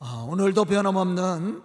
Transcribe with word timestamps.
어, 0.00 0.28
오늘도 0.30 0.64
변함없는 0.64 1.60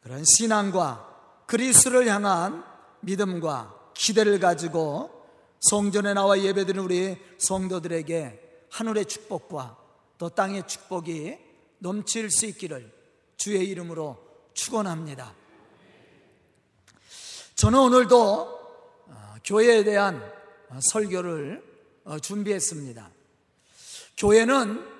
그런 0.00 0.24
신앙과 0.24 1.42
그리스를 1.46 2.06
향한 2.06 2.64
믿음과 3.00 3.90
기대를 3.94 4.38
가지고 4.38 5.10
성전에 5.60 6.14
나와 6.14 6.38
예배드리는 6.38 6.84
우리 6.84 7.16
성도들에게 7.38 8.66
하늘의 8.70 9.06
축복과 9.06 9.76
또 10.18 10.28
땅의 10.28 10.68
축복이 10.68 11.36
넘칠 11.78 12.30
수 12.30 12.46
있기를 12.46 12.92
주의 13.36 13.68
이름으로 13.68 14.18
축원합니다. 14.52 15.34
저는 17.56 17.78
오늘도 17.78 18.16
어, 19.08 19.34
교회에 19.44 19.82
대한 19.82 20.22
설교를 20.92 21.74
어, 22.04 22.20
준비했습니다. 22.20 23.10
교회는 24.16 24.94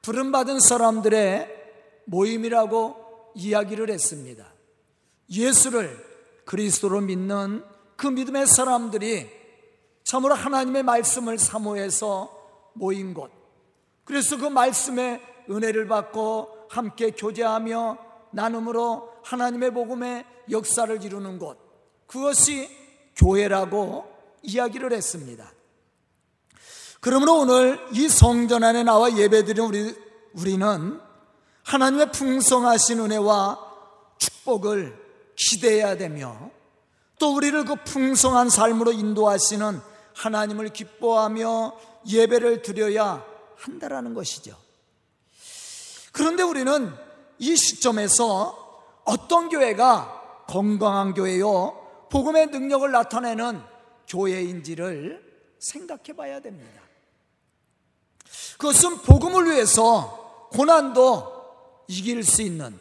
부름받은 0.00 0.60
사람들의 0.60 1.63
모임이라고 2.06 3.32
이야기를 3.34 3.90
했습니다. 3.90 4.46
예수를 5.30 5.96
그리스도로 6.44 7.00
믿는 7.00 7.64
그 7.96 8.06
믿음의 8.06 8.46
사람들이 8.46 9.30
참으로 10.04 10.34
하나님의 10.34 10.82
말씀을 10.82 11.38
사모해서 11.38 12.30
모인 12.74 13.14
곳. 13.14 13.30
그래서 14.04 14.36
그 14.36 14.46
말씀의 14.46 15.20
은혜를 15.50 15.88
받고 15.88 16.66
함께 16.68 17.10
교제하며 17.10 17.98
나눔으로 18.32 19.14
하나님의 19.22 19.72
복음의 19.72 20.24
역사를 20.50 21.02
이루는 21.02 21.38
곳. 21.38 21.58
그것이 22.06 22.68
교회라고 23.16 24.04
이야기를 24.42 24.92
했습니다. 24.92 25.52
그러므로 27.00 27.40
오늘 27.40 27.78
이 27.92 28.08
성전 28.08 28.64
안에 28.64 28.82
나와 28.82 29.14
예배드리는 29.16 29.68
우리, 29.68 29.94
우리는 30.34 31.00
하나님의 31.64 32.12
풍성하신 32.12 33.00
은혜와 33.00 33.58
축복을 34.18 35.02
기대해야 35.36 35.96
되며 35.96 36.50
또 37.18 37.34
우리를 37.34 37.64
그 37.64 37.76
풍성한 37.84 38.50
삶으로 38.50 38.92
인도하시는 38.92 39.80
하나님을 40.14 40.68
기뻐하며 40.68 41.76
예배를 42.06 42.62
드려야 42.62 43.24
한다라는 43.56 44.14
것이죠. 44.14 44.56
그런데 46.12 46.42
우리는 46.42 46.94
이 47.38 47.56
시점에서 47.56 49.02
어떤 49.04 49.48
교회가 49.48 50.44
건강한 50.46 51.14
교회요, 51.14 52.06
복음의 52.10 52.48
능력을 52.48 52.90
나타내는 52.90 53.60
교회인지를 54.06 55.24
생각해 55.58 56.12
봐야 56.16 56.40
됩니다. 56.40 56.82
그것은 58.58 58.98
복음을 58.98 59.46
위해서 59.46 60.48
고난도 60.52 61.43
이길 61.88 62.24
수 62.24 62.42
있는 62.42 62.78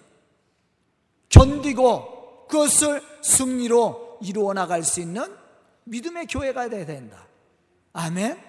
견디고 1.29 2.47
그것을 2.47 3.01
승리로 3.23 4.19
이루어 4.21 4.53
나갈 4.53 4.83
수 4.83 4.99
있는 5.01 5.35
믿음의 5.85 6.27
교회가 6.27 6.69
되어야 6.69 6.85
된다. 6.85 7.27
아멘. 7.93 8.41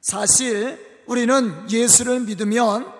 사실 0.00 1.02
우리는 1.06 1.70
예수를 1.70 2.20
믿으면 2.20 2.92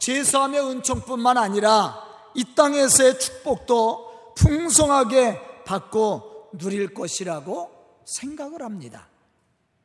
제사함의 0.00 0.60
은총뿐만 0.60 1.38
아니라 1.38 2.02
이 2.34 2.54
땅에서의 2.54 3.18
축복도 3.18 4.34
풍성하게 4.36 5.64
받고 5.64 6.50
누릴 6.58 6.92
것이라고 6.92 7.70
생각을 8.04 8.62
합니다. 8.62 9.08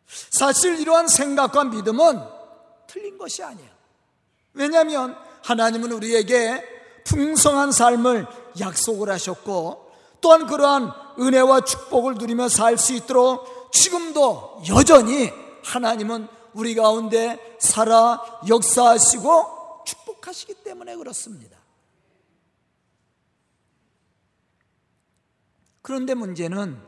사실 0.08 0.80
이러한 0.80 1.08
생각과 1.08 1.66
믿음은 1.66 2.20
틀린 2.88 3.18
것이 3.18 3.44
아니에요. 3.44 3.77
왜냐하면 4.58 5.16
하나님은 5.44 5.92
우리에게 5.92 6.64
풍성한 7.06 7.72
삶을 7.72 8.28
약속을 8.60 9.10
하셨고 9.10 9.92
또한 10.20 10.46
그러한 10.48 10.92
은혜와 11.20 11.62
축복을 11.62 12.16
누리며 12.16 12.50
살 12.50 12.78
수 12.78 12.94
있도록 12.94 13.72
지금도 13.72 14.64
여전히 14.70 15.32
하나님은 15.64 16.28
우리 16.54 16.76
가운데 16.76 17.58
살아 17.60 18.22
역사하시고 18.48 19.84
축복하시기 19.86 20.56
때문에 20.64 20.96
그렇습니다. 20.96 21.58
그런데 25.82 26.14
문제는 26.14 26.82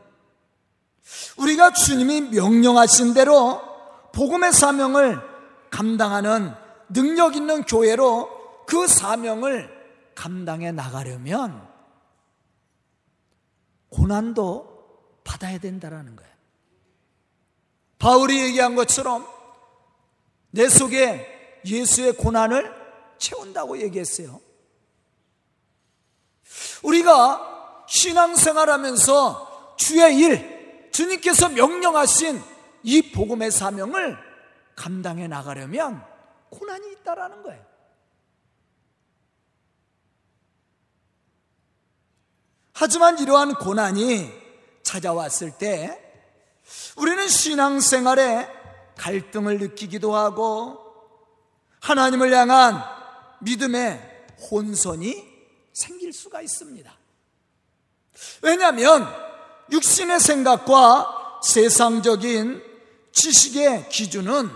우리가 1.36 1.72
주님이 1.72 2.22
명령하신 2.22 3.14
대로 3.14 3.62
복음의 4.12 4.52
사명을 4.52 5.20
감당하는 5.70 6.54
능력 6.92 7.36
있는 7.36 7.62
교회로 7.62 8.64
그 8.66 8.86
사명을 8.86 9.80
감당해 10.14 10.72
나가려면 10.72 11.68
고난도 13.88 15.20
받아야 15.24 15.58
된다라는 15.58 16.16
거예요. 16.16 16.30
바울이 17.98 18.40
얘기한 18.42 18.74
것처럼 18.74 19.26
내 20.50 20.68
속에 20.68 21.60
예수의 21.64 22.14
고난을 22.14 22.74
채운다고 23.18 23.80
얘기했어요. 23.82 24.40
우리가 26.82 27.84
신앙생활 27.86 28.70
하면서 28.70 29.74
주의 29.76 30.18
일, 30.18 30.90
주님께서 30.92 31.50
명령하신 31.50 32.40
이 32.82 33.12
복음의 33.12 33.50
사명을 33.50 34.18
감당해 34.74 35.28
나가려면 35.28 36.09
고난이 36.50 36.92
있다라는 36.92 37.42
거예요. 37.42 37.70
하지만 42.74 43.18
이러한 43.18 43.54
고난이 43.54 44.32
찾아왔을 44.82 45.58
때 45.58 45.98
우리는 46.96 47.28
신앙생활에 47.28 48.48
갈등을 48.96 49.58
느끼기도 49.58 50.14
하고 50.14 50.78
하나님을 51.80 52.32
향한 52.32 52.82
믿음의 53.40 54.26
혼선이 54.50 55.30
생길 55.72 56.12
수가 56.12 56.42
있습니다. 56.42 56.92
왜냐하면 58.42 59.06
육신의 59.70 60.20
생각과 60.20 61.40
세상적인 61.42 62.62
지식의 63.12 63.88
기준은 63.88 64.50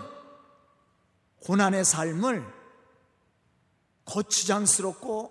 고난의 1.45 1.85
삶을 1.85 2.45
거추장스럽고 4.05 5.31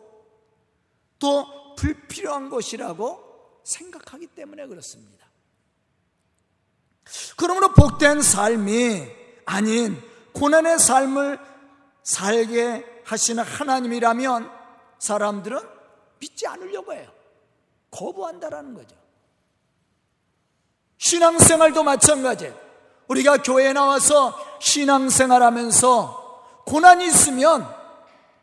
또 1.20 1.76
불필요한 1.76 2.50
것이라고 2.50 3.62
생각하기 3.64 4.28
때문에 4.28 4.68
그렇습니다. 4.68 5.26
그러므로 7.36 7.74
복된 7.74 8.22
삶이 8.22 9.08
아닌 9.46 10.02
고난의 10.34 10.80
삶을 10.80 11.40
살게 12.04 13.02
하시는 13.06 13.44
하나님이라면 13.44 14.52
사람들은 15.00 15.60
믿지 16.20 16.48
않으려고 16.48 16.94
해요. 16.94 17.12
거부한다라는 17.92 18.74
거죠. 18.74 18.96
신앙생활도 20.98 21.84
마찬가지예요. 21.84 22.73
우리가 23.08 23.42
교회에 23.42 23.74
나와서 23.74 24.34
신앙생활 24.60 25.44
하면서 25.44 26.64
고난이 26.66 27.06
있으면 27.08 27.68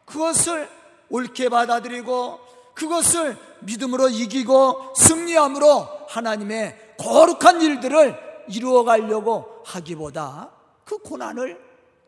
그것을 0.05 0.69
옳게 1.09 1.49
받아들이고 1.49 2.41
그것을 2.75 3.37
믿음으로 3.61 4.09
이기고 4.09 4.95
승리함으로 4.97 6.07
하나님의 6.09 6.97
거룩한 6.99 7.63
일들을 7.63 8.45
이루어 8.49 8.85
가려고 8.85 9.63
하기보다 9.65 10.51
그 10.85 10.99
고난을 10.99 11.61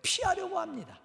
피하려고 0.03 0.59
합니다. 0.59 0.99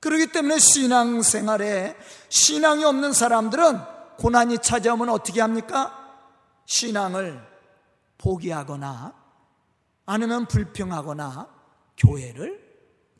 그렇기 0.00 0.32
때문에 0.32 0.58
신앙 0.58 1.22
생활에 1.22 1.96
신앙이 2.28 2.84
없는 2.84 3.12
사람들은 3.12 3.80
고난이 4.18 4.58
찾아오면 4.58 5.08
어떻게 5.10 5.40
합니까? 5.40 6.01
신앙을 6.72 7.38
포기하거나 8.16 9.14
아니면 10.06 10.46
불평하거나 10.46 11.48
교회를 11.98 12.62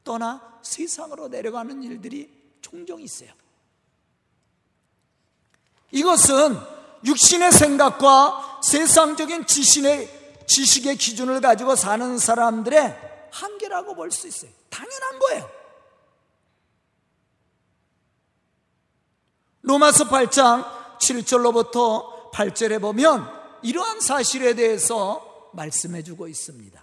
떠나 0.03 0.59
세상으로 0.63 1.29
내려가는 1.29 1.83
일들이 1.83 2.33
종종 2.63 3.01
있어요. 3.03 3.31
이것은 5.91 6.57
육신의 7.05 7.53
생각과 7.53 8.61
세상적인 8.63 9.47
지식의, 9.47 10.47
지식의 10.47 10.97
기준을 10.97 11.43
가지고 11.43 11.77
사는 11.77 12.17
사람들의 12.17 13.29
한계라고 13.31 13.95
볼 13.95 14.11
수 14.11 14.27
있어요. 14.29 14.51
당연한 14.71 15.19
거예요. 15.19 15.51
로마서 19.61 20.09
8장 20.09 20.99
7절로부터 20.99 22.33
8절에 22.33 22.81
보면 22.81 23.42
이러한 23.63 24.01
사실에 24.01 24.55
대해서 24.55 25.51
말씀해 25.53 26.03
주고 26.03 26.29
있습니다. 26.29 26.81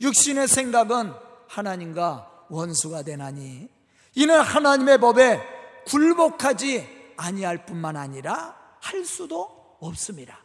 육신의 0.00 0.48
생각은 0.48 1.12
하나님과 1.48 2.46
원수가 2.48 3.02
되나니 3.02 3.68
이는 4.14 4.40
하나님의 4.40 4.98
법에 4.98 5.40
굴복하지 5.86 7.14
아니할 7.16 7.66
뿐만 7.66 7.96
아니라 7.96 8.56
할 8.80 9.04
수도 9.04 9.76
없습니다. 9.80 10.44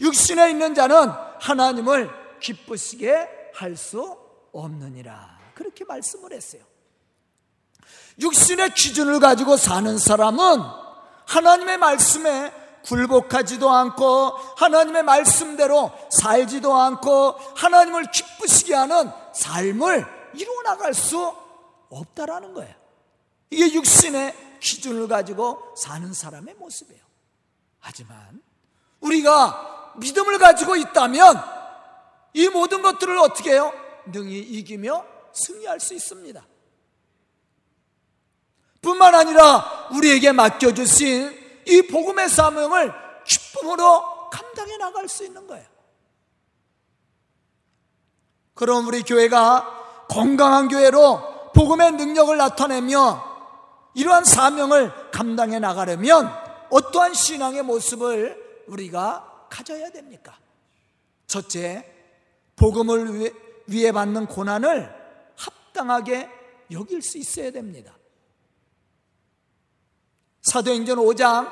육신에 0.00 0.50
있는 0.50 0.74
자는 0.74 1.10
하나님을 1.40 2.10
기쁘시게 2.40 3.28
할 3.54 3.76
수 3.76 4.18
없느니라. 4.52 5.38
그렇게 5.54 5.84
말씀을 5.84 6.32
했어요. 6.32 6.62
육신의 8.20 8.74
기준을 8.74 9.20
가지고 9.20 9.56
사는 9.56 9.96
사람은 9.98 10.60
하나님의 11.26 11.78
말씀에 11.78 12.52
굴복하지도 12.86 13.68
않고 13.70 14.28
하나님의 14.56 15.02
말씀대로 15.02 15.92
살지도 16.10 16.74
않고 16.74 17.32
하나님을 17.56 18.10
기쁘시게 18.10 18.74
하는 18.74 19.10
삶을 19.34 20.06
이루어 20.34 20.62
나갈 20.62 20.94
수 20.94 21.34
없다라는 21.90 22.54
거예요. 22.54 22.74
이게 23.50 23.72
육신의 23.74 24.58
기준을 24.60 25.08
가지고 25.08 25.74
사는 25.76 26.12
사람의 26.12 26.54
모습이에요. 26.54 27.02
하지만 27.80 28.42
우리가 29.00 29.94
믿음을 29.96 30.38
가지고 30.38 30.76
있다면 30.76 31.42
이 32.34 32.48
모든 32.48 32.82
것들을 32.82 33.16
어떻게 33.18 33.52
해요? 33.52 33.72
능히 34.06 34.38
이기며 34.38 35.04
승리할 35.32 35.80
수 35.80 35.94
있습니다. 35.94 36.46
뿐만 38.82 39.14
아니라 39.14 39.88
우리에게 39.92 40.32
맡겨주신 40.32 41.45
이 41.66 41.82
복음의 41.82 42.28
사명을 42.28 42.92
기쁨으로 43.24 44.28
감당해 44.30 44.76
나갈 44.76 45.08
수 45.08 45.24
있는 45.24 45.46
거예요. 45.46 45.66
그럼 48.54 48.86
우리 48.86 49.02
교회가 49.02 50.06
건강한 50.08 50.68
교회로 50.68 51.52
복음의 51.52 51.92
능력을 51.92 52.36
나타내며 52.36 53.36
이러한 53.94 54.24
사명을 54.24 55.10
감당해 55.10 55.58
나가려면 55.58 56.30
어떠한 56.70 57.14
신앙의 57.14 57.62
모습을 57.62 58.64
우리가 58.66 59.46
가져야 59.50 59.90
됩니까? 59.90 60.38
첫째, 61.26 61.92
복음을 62.56 63.32
위해 63.66 63.92
받는 63.92 64.26
고난을 64.26 64.94
합당하게 65.36 66.28
여길 66.70 67.02
수 67.02 67.18
있어야 67.18 67.50
됩니다. 67.50 67.94
사도행전 70.46 70.98
5장 70.98 71.50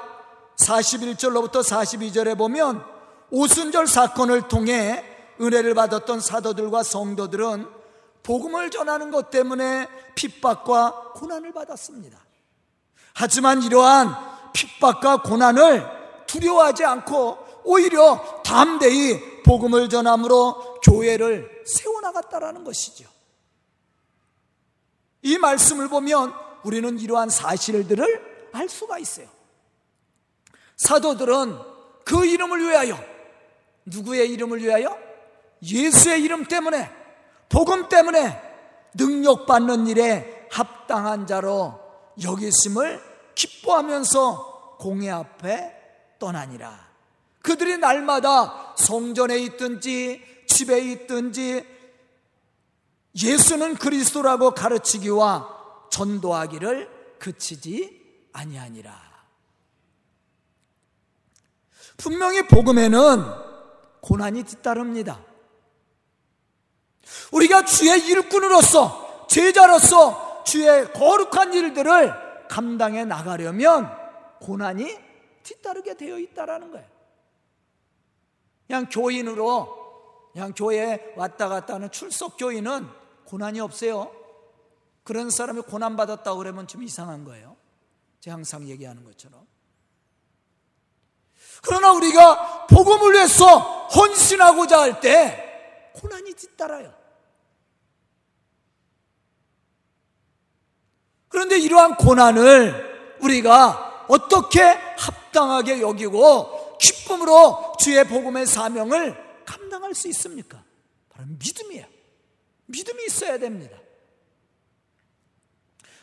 41절로부터 0.56 1.64
42절에 1.64 2.38
보면 2.38 2.85
오순절 3.31 3.88
사건을 3.88 4.46
통해 4.46 5.05
은혜를 5.41 5.75
받았던 5.75 6.20
사도들과 6.20 6.85
성도들은 6.85 7.67
복음을 8.23 8.70
전하는 8.70 9.11
것 9.11 9.31
때문에 9.31 9.88
핍박과 10.14 11.12
고난을 11.17 11.52
받았습니다. 11.52 12.25
하지만 13.14 13.64
이러한 13.64 14.14
핍박과 14.52 15.23
고난을 15.23 15.85
두려워하지 16.29 16.85
않고 16.85 17.38
오히려 17.64 18.43
담대히 18.44 19.43
복음을 19.43 19.88
전함으로 19.88 20.81
교회를 20.82 21.64
세워나갔다라는 21.67 22.62
것이죠. 22.62 23.08
이 25.23 25.37
말씀을 25.37 25.88
보면 25.88 26.32
우리는 26.62 26.97
이러한 27.00 27.29
사실들을 27.29 28.33
알 28.54 28.68
수가 28.68 28.98
있어요. 28.98 29.28
사도들은 30.76 31.58
그 32.04 32.24
이름을 32.24 32.60
위하여 32.60 32.96
누구의 33.84 34.30
이름을 34.30 34.62
위하여? 34.62 34.96
예수의 35.62 36.22
이름 36.22 36.44
때문에 36.44 36.90
복음 37.48 37.88
때문에 37.88 38.40
능력받는 38.94 39.88
일에 39.88 40.48
합당한 40.50 41.26
자로 41.26 41.80
여기심을 42.22 43.02
기뻐하면서 43.34 44.76
공회 44.78 45.10
앞에 45.10 45.74
떠나니라. 46.18 46.88
그들이 47.42 47.78
날마다 47.78 48.74
성전에 48.76 49.38
있든지 49.38 50.44
집에 50.46 50.78
있든지 50.78 51.66
예수는 53.20 53.74
그리스도라고 53.76 54.52
가르치기와 54.52 55.88
전도하기를 55.90 57.16
그치지 57.18 58.03
아니하니라. 58.34 59.14
분명히 61.96 62.46
복음에는 62.46 63.25
고난이 64.02 64.42
뒤따릅니다. 64.42 65.25
우리가 67.32 67.64
주의 67.64 67.98
일꾼으로서 68.06 69.26
제자로서 69.28 70.44
주의 70.44 70.92
거룩한 70.92 71.54
일들을 71.54 72.48
감당해 72.48 73.04
나가려면 73.04 73.90
고난이 74.40 74.98
뒤따르게 75.42 75.96
되어 75.96 76.19
있다라는 76.19 76.70
거예요. 76.70 76.87
그냥 78.66 78.87
교인으로 78.90 80.30
그냥 80.32 80.52
교회에 80.54 81.14
왔다 81.16 81.48
갔다 81.48 81.75
하는 81.75 81.90
출석 81.90 82.37
교인은 82.37 82.88
고난이 83.25 83.60
없어요. 83.60 84.12
그런 85.04 85.30
사람이 85.30 85.62
고난 85.62 85.96
받았다 85.96 86.34
그러면 86.34 86.66
좀 86.66 86.82
이상한 86.82 87.25
거예요. 87.25 87.56
제가 88.25 88.37
항상 88.37 88.67
얘기하는 88.67 89.05
것처럼. 89.05 89.47
그러나 91.62 91.93
우리가 91.93 92.67
복음을 92.67 93.12
위해서 93.12 93.59
헌신하고자 93.88 94.81
할 94.81 95.00
때 95.00 95.93
고난이 95.93 96.32
뒤따라요. 96.32 96.94
그런데 101.29 101.59
이러한 101.59 101.97
고난을 101.97 103.19
우리가 103.21 104.06
어떻게 104.09 104.62
합당하게 104.62 105.82
여기고 105.82 106.79
기쁨으로 106.79 107.75
주의 107.79 108.03
복음의 108.09 108.47
사명을 108.47 109.44
감당할 109.44 109.94
수 109.94 110.09
있습니까? 110.09 110.65
바로 111.11 111.26
믿음이에요. 111.26 111.87
믿음이 112.67 113.05
있어야 113.05 113.38
됩니다. 113.38 113.76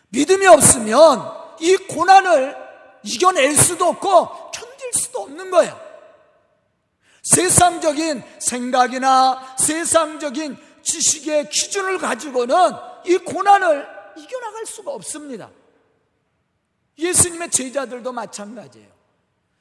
믿음이 0.10 0.46
없으면 0.46 1.41
이 1.62 1.78
고난을 1.78 2.56
이겨낼 3.04 3.56
수도 3.56 3.86
없고 3.86 4.52
견딜 4.52 4.92
수도 4.94 5.22
없는 5.22 5.52
거예요. 5.52 5.80
세상적인 7.24 8.24
생각이나 8.40 9.56
세상적인 9.58 10.58
지식의 10.84 11.50
기준을 11.50 12.00
가지고는 12.00 12.56
이 13.06 13.18
고난을 13.18 13.88
이겨나갈 14.18 14.66
수가 14.66 14.92
없습니다. 14.92 15.50
예수님의 16.98 17.52
제자들도 17.52 18.12
마찬가지예요. 18.12 18.90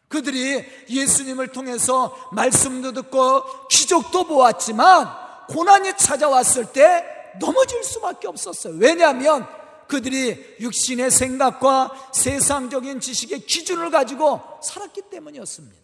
그들이 0.09 0.65
예수님을 0.89 1.49
통해서 1.49 2.17
말씀도 2.33 2.93
듣고 2.93 3.69
기적도 3.69 4.25
보았지만 4.25 5.09
고난이 5.49 5.97
찾아왔을 5.97 6.73
때 6.73 7.05
넘어질 7.39 7.85
수밖에 7.85 8.27
없었어요. 8.27 8.75
왜냐하면 8.77 9.47
그들이 9.91 10.57
육신의 10.61 11.11
생각과 11.11 12.11
세상적인 12.15 13.01
지식의 13.01 13.41
기준을 13.41 13.91
가지고 13.91 14.41
살았기 14.63 15.03
때문이었습니다. 15.11 15.77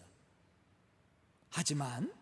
하지만 1.50 2.12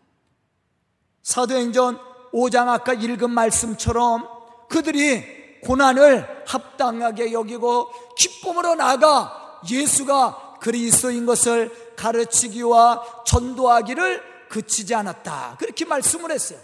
사도행전 1.21 1.99
5장 2.33 2.69
아까 2.69 2.93
읽은 2.93 3.29
말씀처럼 3.29 4.27
그들이 4.67 5.61
고난을 5.61 6.45
합당하게 6.47 7.31
여기고 7.31 7.91
기쁨으로 8.17 8.73
나가 8.73 9.61
예수가 9.69 10.57
그리스도인 10.61 11.27
것을 11.27 11.93
가르치기와 11.95 13.23
전도하기를 13.27 14.47
그치지 14.49 14.95
않았다. 14.95 15.57
그렇게 15.59 15.85
말씀을 15.85 16.31
했어요. 16.31 16.59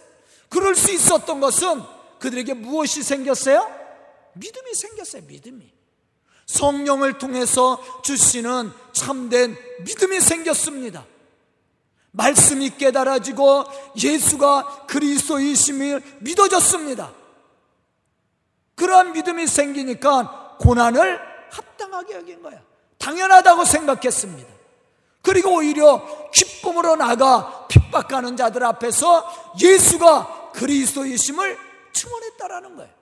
그럴 0.49 0.73
수 0.73 0.91
있었던 0.91 1.39
것은 1.39 1.83
그들에게 2.17 2.55
무엇이 2.55 3.03
생겼어요? 3.03 3.80
믿음이 4.33 4.73
생겼어요, 4.73 5.23
믿음이. 5.27 5.71
성령을 6.45 7.17
통해서 7.17 7.81
주시는 8.03 8.71
참된 8.91 9.57
믿음이 9.85 10.19
생겼습니다. 10.19 11.05
말씀이 12.11 12.77
깨달아지고 12.77 13.63
예수가 13.97 14.85
그리스도이심을 14.87 16.17
믿어졌습니다. 16.19 17.13
그러한 18.75 19.13
믿음이 19.13 19.47
생기니까 19.47 20.57
고난을 20.59 21.19
합당하게 21.51 22.15
여긴 22.15 22.41
거야. 22.41 22.61
당연하다고 22.97 23.65
생각했습니다. 23.65 24.49
그리고 25.21 25.55
오히려 25.55 26.29
기쁨으로 26.31 26.95
나가 26.95 27.67
핍박하는 27.67 28.35
자들 28.35 28.63
앞에서 28.63 29.53
예수가 29.61 30.51
그리스도이심을 30.53 31.57
증언했다라는 31.93 32.75
거예요. 32.75 33.00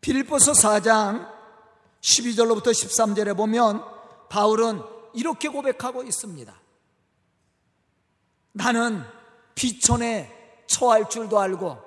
빌보서 0.00 0.52
4장 0.52 1.28
12절로부터 2.00 2.66
13절에 2.66 3.36
보면 3.36 3.82
바울은 4.28 4.82
이렇게 5.14 5.48
고백하고 5.48 6.02
있습니다. 6.02 6.54
나는 8.52 9.02
비천에 9.54 10.64
처할 10.66 11.08
줄도 11.08 11.38
알고 11.38 11.78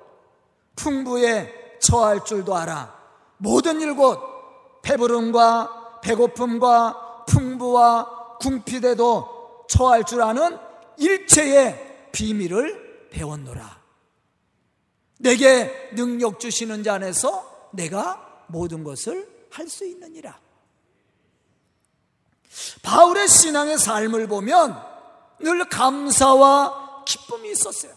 풍부에 0.76 1.78
처할 1.80 2.24
줄도 2.24 2.54
알아. 2.56 3.00
모든 3.38 3.80
일 3.80 3.94
곧 3.94 4.18
배부름과 4.82 6.00
배고픔과 6.02 7.24
풍부와 7.26 8.36
궁핍에도 8.40 9.66
처할 9.68 10.04
줄 10.04 10.22
아는 10.22 10.58
일체의 10.98 12.10
비밀을 12.12 13.08
배웠노라. 13.10 13.80
내게 15.18 15.90
능력 15.94 16.40
주시는 16.40 16.82
자 16.82 16.94
안에서 16.94 17.51
내가 17.72 18.44
모든 18.48 18.84
것을 18.84 19.30
할 19.50 19.68
수 19.68 19.84
있느니라. 19.84 20.38
바울의 22.82 23.28
신앙의 23.28 23.78
삶을 23.78 24.26
보면 24.28 24.82
늘 25.40 25.68
감사와 25.68 27.04
기쁨이 27.04 27.50
있었어요. 27.50 27.92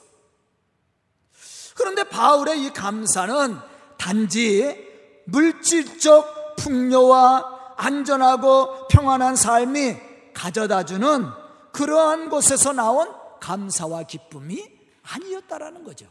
그런데 1.75 2.03
바울의 2.03 2.63
이 2.63 2.71
감사는 2.71 3.57
단지 3.97 4.85
물질적 5.25 6.55
풍요와 6.57 7.75
안전하고 7.77 8.87
평안한 8.87 9.35
삶이 9.35 9.97
가져다 10.33 10.85
주는 10.85 11.25
그러한 11.71 12.29
곳에서 12.29 12.71
나온 12.71 13.13
감사와 13.39 14.03
기쁨이 14.03 14.63
아니었다라는 15.03 15.83
거죠. 15.83 16.07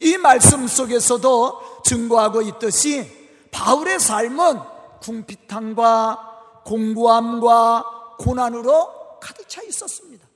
이 0.00 0.16
말씀 0.16 0.66
속에서도 0.66 1.82
증거하고 1.84 2.42
있듯이 2.42 3.30
바울의 3.50 4.00
삶은 4.00 4.60
궁핍함과 5.00 6.62
공고함과 6.64 8.16
고난으로 8.18 9.18
가득 9.20 9.48
차 9.48 9.62
있었습니다. 9.62 10.26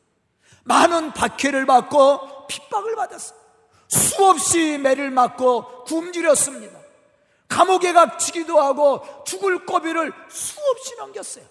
많은 0.64 1.12
박해를 1.12 1.66
받고 1.66 2.47
핍박을 2.47 2.97
받았습니다. 2.97 3.44
수없이 3.88 4.78
매를 4.78 5.11
맞고 5.11 5.85
굶주렸습니다. 5.85 6.78
감옥에 7.49 7.92
갇히기도 7.92 8.61
하고 8.61 9.02
죽을 9.25 9.64
고비를 9.64 10.12
수없이 10.28 10.97
넘겼어요. 10.97 11.44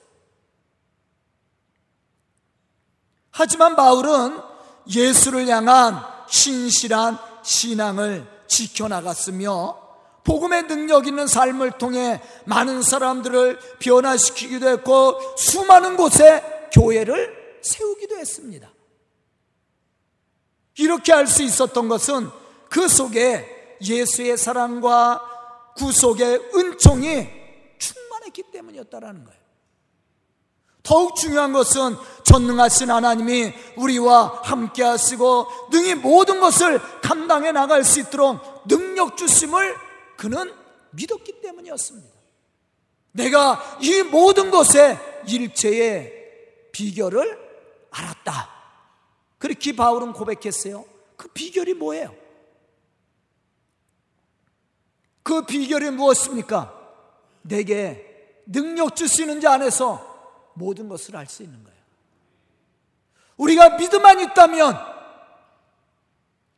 하지만 3.32 3.76
바울은 3.76 4.40
예수를 4.88 5.48
향한 5.48 6.04
신실한 6.28 7.18
신앙을 7.44 8.28
지켜나갔으며 8.48 9.82
복음의 10.24 10.68
능력 10.68 11.06
있는 11.08 11.28
삶을 11.28 11.74
통해 11.74 12.22
많은 12.46 12.82
사람들을 12.82 13.60
변화시키기도 13.80 14.70
했고 14.70 15.20
수많은 15.38 15.98
곳에 15.98 16.70
교회를 16.72 17.60
세우기도 17.62 18.18
했습니다. 18.18 18.72
이렇게 20.78 21.12
할 21.14 21.28
수 21.28 21.44
있었던 21.44 21.88
것은 21.88 22.30
그 22.70 22.88
속에 22.88 23.78
예수의 23.82 24.38
사랑과 24.38 25.22
구속의 25.76 26.52
은총이 26.56 27.28
충만했기 27.78 28.44
때문이었다라는 28.52 29.26
거예요. 29.26 29.43
더욱 30.84 31.16
중요한 31.16 31.54
것은 31.54 31.96
전능하신 32.24 32.92
하나님이 32.92 33.54
우리와 33.78 34.42
함께 34.44 34.84
하시고 34.84 35.48
능히 35.72 35.96
모든 35.96 36.42
것을 36.42 36.80
감당해 37.02 37.52
나갈 37.52 37.84
수 37.84 38.02
있도록 38.02 38.68
능력 38.68 39.16
주심을 39.18 39.76
그는 40.18 40.54
믿었기 40.92 41.42
때문이었습니다. 41.42 42.14
내가 43.14 43.78
이 43.82 44.04
모든 44.04 44.52
것의 44.52 45.00
일체의 45.28 46.14
비결을 46.72 47.40
알았다. 47.92 48.50
그렇게 49.38 49.76
바울은 49.76 50.14
고백했어요. 50.14 50.86
그 51.16 51.28
비결이 51.30 51.76
뭐예요? 51.76 52.14
그 55.22 55.46
비결이 55.46 55.92
무엇입니까? 55.92 56.74
내게 57.44 58.42
능력 58.46 58.96
주시는 58.96 59.40
자 59.40 59.54
안에서 59.54 60.13
모든 60.54 60.90
것을 60.90 61.16
알 61.16 61.28
수 61.28 61.44
있는 61.44 61.64
거예요. 61.64 61.78
우리가 63.38 63.78
믿음만 63.78 64.20
있다면 64.20 64.78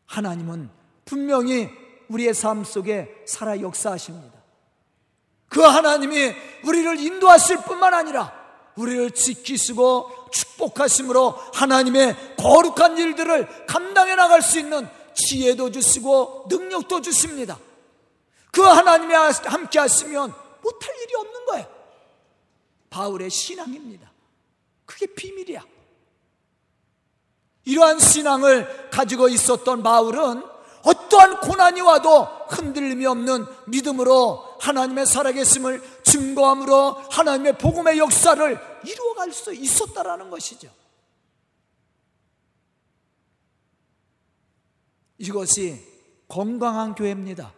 하나님은 0.05 0.69
분명히 1.05 1.69
우리의 2.09 2.33
삶 2.33 2.63
속에 2.63 3.23
살아 3.25 3.59
역사하십니다. 3.59 4.35
그 5.47 5.61
하나님이 5.61 6.33
우리를 6.65 6.99
인도하실 6.99 7.57
뿐만 7.63 7.93
아니라 7.93 8.33
우리를 8.75 9.11
지키시고 9.11 10.29
축복하심으로 10.31 11.31
하나님의 11.53 12.35
거룩한 12.37 12.97
일들을 12.97 13.65
감당해 13.65 14.15
나갈 14.15 14.41
수 14.41 14.59
있는 14.59 14.87
지혜도 15.13 15.71
주시고 15.71 16.47
능력도 16.49 17.01
주십니다. 17.01 17.57
그 18.51 18.61
하나님이 18.61 19.13
함께 19.13 19.79
하시면 19.79 20.33
못할 20.61 20.95
일이 21.01 21.15
없는 21.15 21.45
거예요. 21.45 21.74
바울의 22.89 23.29
신앙입니다. 23.29 24.11
그게 24.85 25.07
비밀이야. 25.07 25.63
이러한 27.65 27.99
신앙을 27.99 28.89
가지고 28.91 29.27
있었던 29.27 29.83
바울은 29.83 30.43
어떠한 30.83 31.39
고난이 31.41 31.81
와도 31.81 32.25
흔들림이 32.49 33.07
없는 33.07 33.45
믿음으로 33.67 34.57
하나님의 34.59 35.07
살아계심을 35.07 35.81
증거함으로 36.03 36.91
하나님의 37.09 37.57
복음의 37.57 37.97
역사를 37.97 38.81
이루어갈 38.85 39.31
수 39.33 39.51
있었다라는 39.51 40.29
것이죠. 40.29 40.69
이것이 45.17 45.83
건강한 46.27 46.93
교회입니다. 46.93 47.51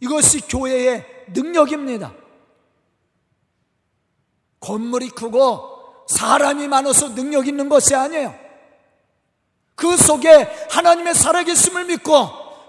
이것이 0.00 0.40
교회의 0.48 1.26
능력입니다. 1.28 2.14
건물이 4.66 5.10
크고 5.10 6.04
사람이 6.08 6.66
많아서 6.66 7.14
능력 7.14 7.46
있는 7.46 7.68
것이 7.68 7.94
아니에요. 7.94 8.34
그 9.76 9.96
속에 9.96 10.28
하나님의 10.70 11.14
살아계심을 11.14 11.84
믿고 11.86 12.10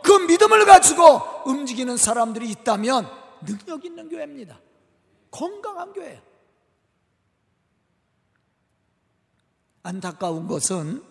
그 0.03 0.11
믿음을 0.11 0.65
가지고 0.65 1.21
움직이는 1.45 1.97
사람들이 1.97 2.49
있다면 2.51 3.09
능력 3.45 3.83
있는 3.83 4.09
교회입니다. 4.09 4.59
건강한 5.31 5.91
교회. 5.93 6.21
안타까운 9.81 10.47
것은 10.47 11.03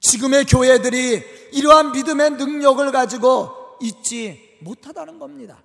지금의 0.00 0.46
교회들이 0.46 1.50
이러한 1.52 1.92
믿음의 1.92 2.30
능력을 2.32 2.90
가지고 2.92 3.76
있지 3.80 4.58
못하다는 4.62 5.18
겁니다. 5.18 5.62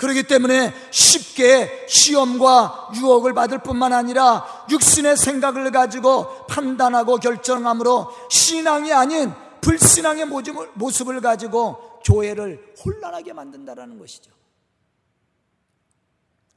그렇기 0.00 0.22
때문에 0.22 0.72
쉽게 0.90 1.84
시험과 1.86 2.92
유혹을 2.94 3.34
받을 3.34 3.58
뿐만 3.58 3.92
아니라 3.92 4.46
육신의 4.70 5.18
생각을 5.18 5.70
가지고 5.72 6.46
판단하고 6.46 7.18
결정함으로 7.18 8.10
신앙이 8.30 8.94
아닌 8.94 9.30
불신앙의 9.60 10.24
모습을 10.72 11.20
가지고 11.20 12.00
교회를 12.02 12.74
혼란하게 12.82 13.34
만든다는 13.34 13.98
것이죠. 13.98 14.30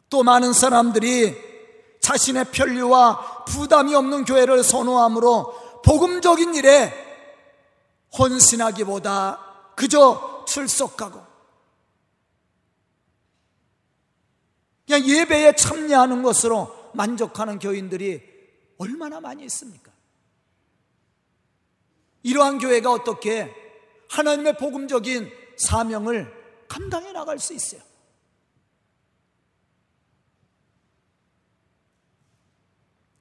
또 0.09 0.23
많은 0.23 0.53
사람들이 0.53 1.35
자신의 2.00 2.45
편리와 2.45 3.43
부담이 3.43 3.93
없는 3.93 4.23
교회를 4.23 4.63
선호함으로 4.63 5.81
복음적인 5.83 6.55
일에 6.55 6.93
헌신하기보다 8.17 9.73
그저 9.75 10.45
출석하고 10.47 11.32
그냥 14.85 15.07
예배에 15.07 15.55
참여하는 15.55 16.23
것으로 16.23 16.91
만족하는 16.93 17.59
교인들이 17.59 18.21
얼마나 18.77 19.19
많이 19.19 19.43
있습니까? 19.45 19.91
이러한 22.23 22.57
교회가 22.59 22.91
어떻게 22.91 23.53
하나님의 24.09 24.57
복음적인 24.57 25.31
사명을 25.57 26.31
감당해 26.67 27.11
나갈 27.11 27.39
수 27.39 27.53
있어요? 27.53 27.81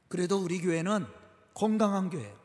그래도 0.09 0.39
우리 0.39 0.61
교회는 0.61 1.07
건강한 1.55 2.11
교회예요. 2.11 2.43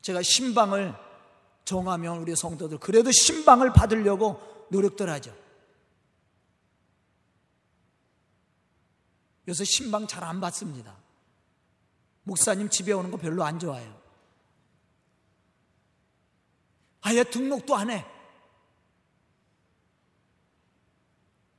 제가 0.00 0.22
신방을 0.22 0.94
정하면 1.64 2.18
우리 2.18 2.34
성도들 2.34 2.78
그래도 2.78 3.10
신방을 3.10 3.72
받으려고 3.72 4.55
노력들 4.70 5.08
하죠. 5.10 5.36
요새 9.48 9.64
신방 9.64 10.06
잘 10.06 10.24
안 10.24 10.40
받습니다. 10.40 10.96
목사님 12.24 12.68
집에 12.68 12.92
오는 12.92 13.10
거 13.10 13.16
별로 13.16 13.44
안 13.44 13.58
좋아해요. 13.58 14.00
아예 17.02 17.22
등록도 17.22 17.76
안 17.76 17.90
해. 17.90 18.04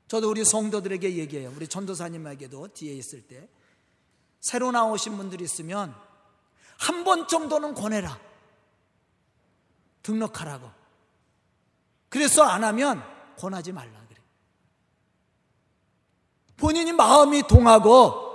저도 0.10 0.30
우리 0.30 0.44
성도들에게 0.44 1.16
얘기해요. 1.18 1.54
우리 1.56 1.68
전도사님에게도 1.68 2.70
뒤에 2.74 2.94
있을 2.94 3.22
때 3.28 3.48
새로 4.42 4.72
나오신 4.72 5.18
분들이 5.18 5.44
있으면 5.46 5.96
한 6.78 7.04
번 7.04 7.28
정도는 7.28 7.74
권해라. 7.74 8.20
등록하라고. 10.04 10.70
그래서 12.10 12.44
안 12.44 12.64
하면 12.64 13.04
권하지 13.38 13.72
말라 13.72 14.00
그래. 14.08 14.22
본인이 16.58 16.92
마음이 16.92 17.44
동하고 17.44 18.28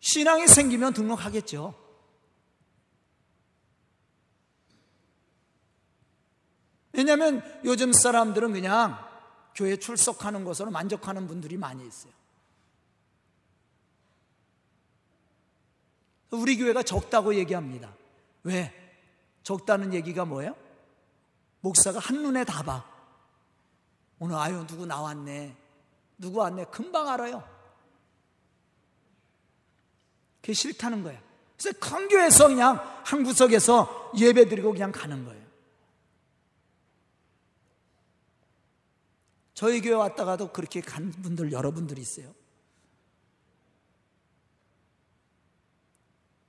신앙이 0.00 0.46
생기면 0.48 0.92
등록하겠죠. 0.94 1.74
왜냐하면 6.92 7.42
요즘 7.64 7.92
사람들은 7.92 8.52
그냥 8.52 8.98
교회 9.54 9.76
출석하는 9.76 10.44
것으로 10.44 10.70
만족하는 10.70 11.26
분들이 11.26 11.56
많이 11.56 11.86
있어요. 11.86 12.12
우리 16.30 16.56
교회가 16.56 16.82
적다고 16.82 17.34
얘기합니다. 17.34 17.94
왜? 18.44 18.72
적다는 19.42 19.94
얘기가 19.94 20.24
뭐예요? 20.24 20.54
목사가 21.60 21.98
한눈에 21.98 22.44
다 22.44 22.62
봐. 22.62 22.84
오늘 24.18 24.36
아유 24.36 24.66
누구 24.66 24.86
나왔네. 24.86 25.56
누구 26.18 26.38
왔네. 26.38 26.66
금방 26.66 27.08
알아요. 27.08 27.42
그게 30.40 30.52
싫다는 30.52 31.02
거예요. 31.02 31.20
그래서 31.56 31.78
큰 31.78 32.08
교회에서 32.08 32.48
그냥 32.48 32.76
한 33.04 33.22
구석에서 33.22 34.12
예배 34.16 34.48
드리고 34.48 34.72
그냥 34.72 34.92
가는 34.92 35.24
거예요. 35.24 35.40
저희 39.54 39.82
교회 39.82 39.92
왔다가도 39.92 40.52
그렇게 40.52 40.80
간 40.80 41.10
분들 41.10 41.52
여러분들이 41.52 42.00
있어요. 42.00 42.34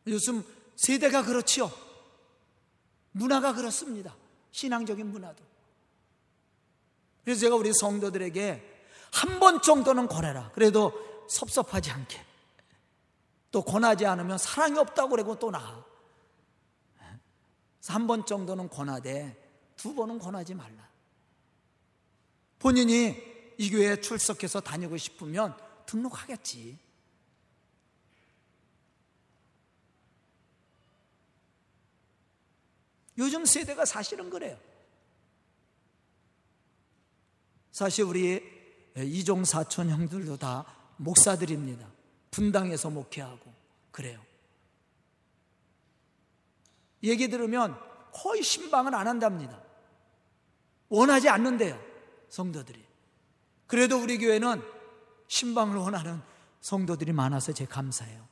요즘 0.08 0.44
세대가 0.78 1.24
그렇지요. 1.24 1.70
문화가 3.12 3.54
그렇습니다. 3.54 4.16
신앙적인 4.52 5.10
문화도. 5.12 5.44
그래서 7.24 7.42
제가 7.42 7.56
우리 7.56 7.72
성도들에게 7.74 8.70
한 9.14 9.40
번 9.40 9.62
정도는 9.62 10.08
권해라. 10.08 10.52
그래도 10.54 10.94
섭섭하지 11.28 11.92
않게. 11.92 12.26
또 13.52 13.62
권하지 13.62 14.06
않으면 14.06 14.38
사랑이 14.38 14.78
없다고 14.80 15.10
그러고 15.10 15.38
또 15.38 15.52
나. 15.52 15.84
한번 17.88 18.26
정도는 18.26 18.70
권하되 18.70 19.36
두 19.76 19.94
번은 19.96 20.20
권하지 20.20 20.54
말라. 20.54 20.88
본인이 22.60 23.18
이 23.58 23.70
교회에 23.70 24.00
출석해서 24.00 24.62
다니고 24.62 24.96
싶으면 24.98 25.58
등록하겠지. 25.88 26.78
요즘 33.18 33.46
세대가 33.46 33.86
사실은 33.86 34.30
그래요. 34.30 34.58
사실 37.72 38.04
우리 38.04 38.42
이종 38.98 39.46
사촌 39.46 39.90
형들도 39.90 40.38
다 40.38 40.66
목사들입니다. 40.98 41.88
분당에서 42.32 42.90
목회하고 42.90 43.54
그래요. 43.92 44.22
얘기 47.04 47.28
들으면 47.30 47.78
거의 48.14 48.44
신방은 48.44 48.94
안 48.94 49.08
한답니다. 49.08 49.62
원하지 50.90 51.30
않는데요. 51.30 51.82
성도들이. 52.30 52.84
그래도 53.68 54.02
우리 54.02 54.18
교회는 54.18 54.62
신방을 55.28 55.78
원하는 55.78 56.22
성도들이 56.60 57.14
많아서 57.14 57.54
제 57.54 57.66
감사해요. 57.66 58.31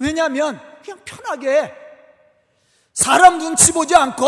왜냐하면 0.00 0.58
그냥 0.82 0.98
편하게 1.04 1.72
사람 2.92 3.38
눈치 3.38 3.70
보지 3.70 3.94
않고 3.94 4.24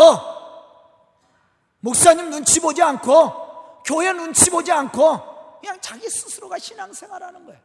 목사님 1.79 2.29
눈치 2.29 2.59
보지 2.61 2.81
않고 2.81 3.83
교회 3.83 4.13
눈치 4.13 4.49
보지 4.49 4.71
않고 4.71 5.59
그냥 5.59 5.77
자기 5.81 6.07
스스로가 6.09 6.57
신앙생활하는 6.59 7.45
거예요. 7.45 7.59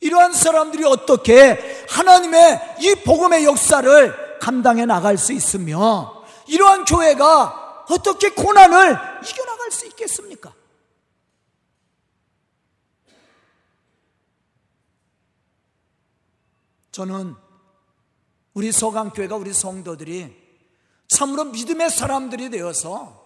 이러한 0.00 0.32
사람들이 0.32 0.84
어떻게 0.84 1.84
하나님의 1.88 2.76
이 2.80 2.94
복음의 3.04 3.44
역사를 3.44 4.38
감당해 4.38 4.86
나갈 4.86 5.18
수 5.18 5.32
있으며 5.32 6.24
이러한 6.46 6.84
교회가 6.84 7.84
어떻게 7.90 8.30
고난을 8.30 8.98
이겨나갈 9.24 9.70
수 9.70 9.86
있겠습니까? 9.86 10.52
저는 16.92 17.34
우리 18.54 18.72
서강교회가 18.72 19.36
우리 19.36 19.52
성도들이 19.52 20.36
참으로 21.08 21.44
믿음의 21.44 21.90
사람들이 21.90 22.50
되어서 22.50 23.20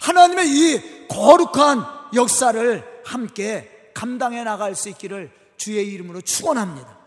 하나님의 0.00 0.48
이 0.48 1.08
거룩한 1.08 2.14
역사를 2.14 3.02
함께 3.04 3.90
감당해 3.94 4.44
나갈 4.44 4.74
수 4.74 4.88
있기를 4.88 5.32
주의 5.56 5.86
이름으로 5.92 6.20
축원합니다. 6.20 6.98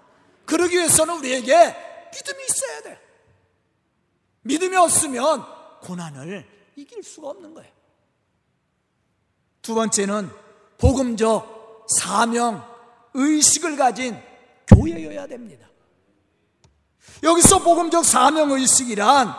그러기 0.45 0.77
위해서는 0.77 1.17
우리에게 1.17 1.53
믿음이 2.13 2.43
있어야 2.49 2.81
돼. 2.81 3.01
믿음이 4.43 4.75
없으면 4.77 5.45
고난을 5.81 6.47
이길 6.75 7.03
수가 7.03 7.29
없는 7.29 7.53
거예요. 7.53 7.71
두 9.61 9.75
번째는 9.75 10.29
복음적 10.77 11.87
사명 11.99 12.65
의식을 13.13 13.75
가진 13.75 14.17
교회여야 14.67 15.27
됩니다. 15.27 15.67
여기서 17.23 17.59
복음적 17.59 18.05
사명 18.05 18.51
의식이란 18.51 19.33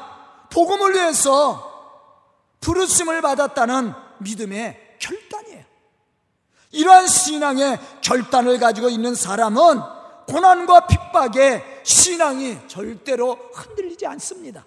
복음을 0.51 0.95
위해서 0.95 1.65
부르심을 2.61 3.23
받았다는 3.23 3.93
믿음의 4.19 4.97
결단이에요. 4.99 5.65
이러한 6.73 7.07
신앙의 7.07 7.79
결단을 8.03 8.59
가지고 8.59 8.89
있는 8.89 9.15
사람은 9.15 9.81
고난과 10.27 10.87
핍박에 10.87 11.83
신앙이 11.85 12.59
절대로 12.69 13.39
흔들리지 13.55 14.07
않습니다. 14.07 14.67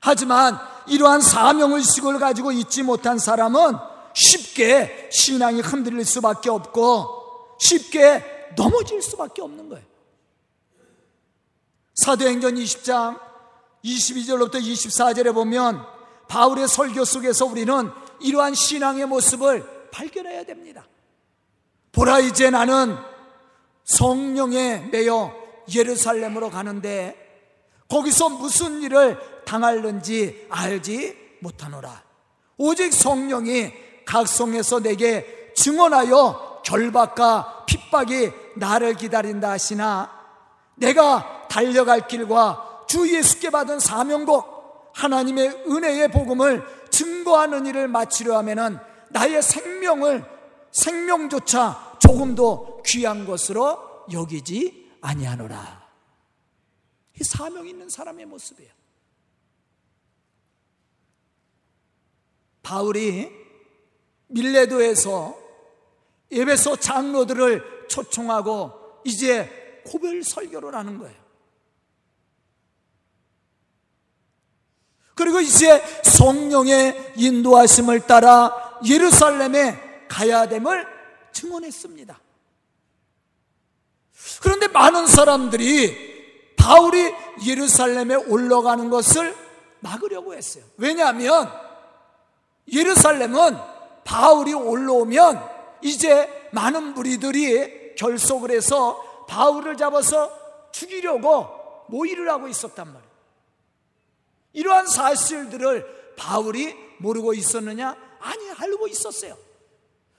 하지만 0.00 0.58
이러한 0.86 1.20
사명의식을 1.20 2.18
가지고 2.18 2.52
있지 2.52 2.82
못한 2.82 3.18
사람은 3.18 3.76
쉽게 4.14 5.10
신앙이 5.12 5.60
흔들릴 5.60 6.04
수밖에 6.04 6.50
없고 6.50 7.56
쉽게 7.58 8.37
넘어질 8.56 9.02
수밖에 9.02 9.42
없는 9.42 9.68
거예요. 9.68 9.84
사도행전 11.94 12.54
20장 12.54 13.20
22절부터 13.84 14.54
24절에 14.54 15.34
보면 15.34 15.84
바울의 16.28 16.68
설교 16.68 17.04
속에서 17.04 17.46
우리는 17.46 17.90
이러한 18.20 18.54
신앙의 18.54 19.06
모습을 19.06 19.90
발견해야 19.90 20.44
됩니다. 20.44 20.86
보라 21.92 22.20
이제 22.20 22.50
나는 22.50 22.96
성령에 23.84 24.88
매여 24.92 25.34
예루살렘으로 25.74 26.50
가는데 26.50 27.16
거기서 27.88 28.28
무슨 28.28 28.82
일을 28.82 29.18
당할는지 29.44 30.46
알지 30.50 31.16
못하노라. 31.40 32.04
오직 32.58 32.92
성령이 32.92 33.72
각 34.04 34.28
성에서 34.28 34.80
내게 34.80 35.52
증언하여 35.56 36.62
결박과 36.64 37.57
핍박이 37.88 38.32
나를 38.56 38.94
기다린다 38.94 39.50
하시나 39.50 40.10
내가 40.76 41.46
달려갈 41.48 42.06
길과 42.06 42.84
주 42.88 43.12
예수께 43.12 43.50
받은 43.50 43.80
사명곡 43.80 44.92
하나님의 44.94 45.64
은혜의 45.68 46.10
복음을 46.10 46.64
증거하는 46.90 47.66
일을 47.66 47.88
마치려 47.88 48.36
하면은 48.38 48.78
나의 49.10 49.42
생명을 49.42 50.24
생명조차 50.70 51.98
조금도 51.98 52.82
귀한 52.86 53.26
것으로 53.26 54.06
여기지 54.12 54.90
아니하노라. 55.00 55.88
이 57.20 57.24
사명 57.24 57.66
있는 57.66 57.88
사람의 57.88 58.26
모습이에요. 58.26 58.70
바울이 62.62 63.30
밀레도에서 64.28 65.36
예배소 66.30 66.76
장로들을 66.76 67.77
초청하고 67.88 69.00
이제 69.04 69.82
고별 69.86 70.22
설교를 70.22 70.74
하는 70.74 70.98
거예요. 70.98 71.16
그리고 75.14 75.40
이제 75.40 75.82
성령의 76.04 77.14
인도하심을 77.16 78.06
따라 78.06 78.78
예루살렘에 78.86 80.06
가야 80.08 80.46
됨을 80.46 80.86
증언했습니다. 81.32 82.20
그런데 84.40 84.68
많은 84.68 85.06
사람들이 85.08 86.54
바울이 86.56 87.12
예루살렘에 87.46 88.14
올라가는 88.14 88.88
것을 88.90 89.34
막으려고 89.80 90.34
했어요. 90.34 90.64
왜냐하면 90.76 91.50
예루살렘은 92.72 93.56
바울이 94.04 94.54
올라오면 94.54 95.48
이제 95.82 96.48
많은 96.52 96.94
무리들이 96.94 97.77
결속을 97.98 98.52
해서 98.52 99.26
바울을 99.28 99.76
잡아서 99.76 100.30
죽이려고 100.70 101.46
모의를 101.88 102.28
하고 102.30 102.48
있었단 102.48 102.86
말이에요. 102.86 103.08
이러한 104.52 104.86
사실들을 104.86 106.14
바울이 106.16 106.74
모르고 106.98 107.34
있었느냐? 107.34 107.96
아니, 108.20 108.50
알고 108.50 108.88
있었어요. 108.88 109.36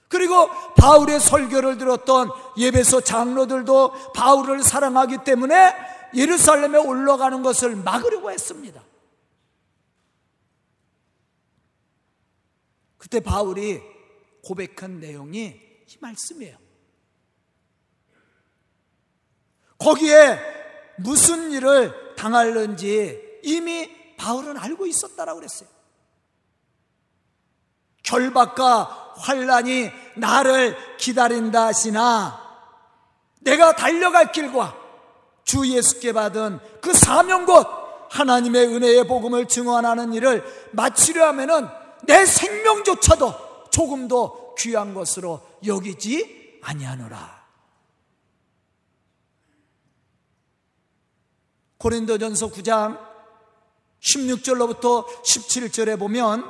그리고 0.08 0.48
바울의 0.76 1.20
설교를 1.20 1.78
들었던 1.78 2.30
예배소 2.58 3.02
장로들도 3.02 4.12
바울을 4.12 4.62
사랑하기 4.62 5.18
때문에 5.24 5.74
예루살렘에 6.14 6.78
올라가는 6.78 7.42
것을 7.42 7.76
막으려고 7.76 8.30
했습니다. 8.30 8.82
그때 12.98 13.20
바울이 13.20 13.80
고백한 14.44 15.00
내용이 15.00 15.60
이 15.86 15.96
말씀이에요. 16.00 16.69
거기에 19.80 20.38
무슨 20.96 21.50
일을 21.50 22.14
당할는지 22.16 23.40
이미 23.42 23.90
바울은 24.16 24.58
알고 24.58 24.86
있었다라고 24.86 25.40
그랬어요. 25.40 25.68
결박과 28.02 29.14
환란이 29.16 29.90
나를 30.16 30.76
기다린다 30.98 31.66
하시나 31.66 32.40
내가 33.40 33.74
달려갈 33.74 34.32
길과 34.32 34.76
주 35.44 35.66
예수께 35.66 36.12
받은 36.12 36.60
그 36.80 36.92
사명 36.92 37.46
곧 37.46 37.66
하나님의 38.10 38.66
은혜의 38.66 39.06
복음을 39.06 39.46
증언하는 39.48 40.12
일을 40.12 40.44
마치려 40.72 41.28
하면은 41.28 41.68
내 42.04 42.26
생명조차도 42.26 43.70
조금도 43.70 44.54
귀한 44.58 44.94
것으로 44.94 45.40
여기지 45.64 46.58
아니하노라. 46.62 47.39
고린도전서 51.80 52.48
9장 52.48 53.00
16절로부터 54.00 55.06
17절에 55.06 55.98
보면 55.98 56.44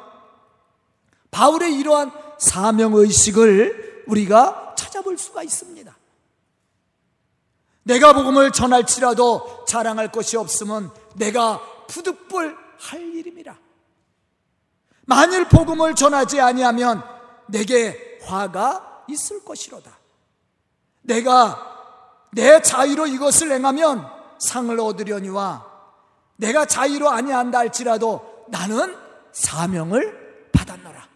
바울의 1.30 1.78
이러한 1.78 2.10
사명의식을 2.38 4.04
우리가 4.08 4.74
찾아볼 4.76 5.16
수가 5.16 5.44
있습니다. 5.44 5.96
내가 7.84 8.12
복음을 8.12 8.50
전할지라도 8.50 9.64
자랑할 9.66 10.10
것이 10.10 10.36
없으면 10.36 10.92
내가 11.14 11.60
부득불 11.86 12.56
할 12.78 13.00
일임이라. 13.00 13.56
만일 15.06 15.48
복음을 15.48 15.94
전하지 15.94 16.40
아니하면 16.40 17.04
내게 17.46 18.18
화가 18.22 19.04
있을 19.08 19.44
것이로다. 19.44 19.96
내가 21.02 22.26
내 22.32 22.60
자유로 22.60 23.06
이것을 23.06 23.52
행하면 23.52 24.19
상을 24.40 24.78
얻으려니와 24.78 25.70
내가 26.36 26.64
자유로 26.64 27.08
아니한다 27.08 27.58
할지라도 27.58 28.46
나는 28.48 28.96
사명을 29.32 30.48
받았노라. 30.52 31.08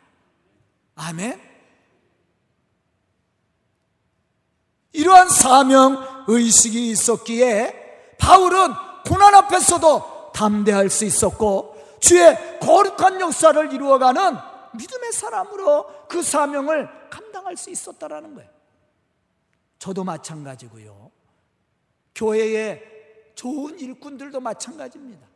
아멘. 0.97 1.41
이러한 4.93 5.29
사명 5.29 6.25
의식이 6.29 6.91
있었기에 6.91 8.17
바울은 8.19 8.73
고난 9.07 9.35
앞에서도 9.35 10.33
담대할 10.35 10.89
수 10.89 11.05
있었고 11.05 11.75
주의 12.01 12.37
거룩한 12.61 13.21
역사를 13.21 13.73
이루어가는 13.73 14.37
믿음의 14.75 15.13
사람으로 15.13 16.07
그 16.09 16.23
사명을 16.23 16.89
감당할 17.11 17.57
수 17.57 17.71
있었다라는 17.71 18.35
거예요. 18.35 18.51
저도 19.79 20.05
마찬가지고요. 20.05 21.11
교회의 22.15 22.94
좋은 23.35 23.79
일꾼들도 23.79 24.41
마찬가지입니다. 24.41 25.27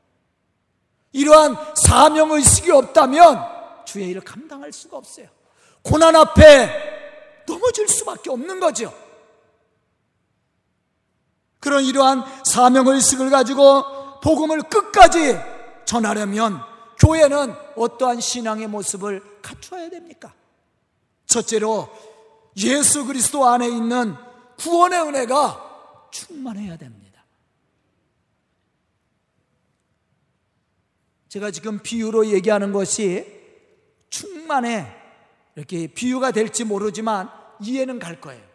이러한 1.13 1.57
사명의식이 1.75 2.71
없다면 2.71 3.85
주의 3.85 4.09
일을 4.09 4.21
감당할 4.23 4.73
수가 4.73 4.99
없어요. 4.99 5.29
고난 5.83 6.15
앞에 6.15 7.45
넘어질 7.47 7.89
수밖에 7.89 8.31
없는 8.31 8.61
거죠. 8.61 8.93
그런 11.61 11.85
이러한 11.85 12.23
사명의식을 12.45 13.31
가지고 13.31 14.21
복음을 14.21 14.63
끝까지 14.63 15.39
전하려면 15.85 16.61
교회는 16.99 17.55
어떠한 17.77 18.21
신앙의 18.21 18.67
모습을 18.67 19.41
갖춰야 19.41 19.89
됩니까? 19.89 20.35
첫째로 21.27 21.89
예수 22.57 23.07
그리스도 23.07 23.47
안에 23.47 23.69
있는 23.69 24.17
구원의 24.59 25.01
은혜가 25.01 26.09
충만해야 26.11 26.77
됩니다. 26.77 27.08
제가 31.29 31.51
지금 31.51 31.79
비유로 31.81 32.27
얘기하는 32.29 32.73
것이 32.73 33.27
충만해 34.11 34.95
이렇게 35.57 35.87
비유가 35.87 36.31
될지 36.31 36.65
모르지만 36.65 37.31
이해는 37.61 37.99
갈 37.99 38.21
거예요. 38.21 38.47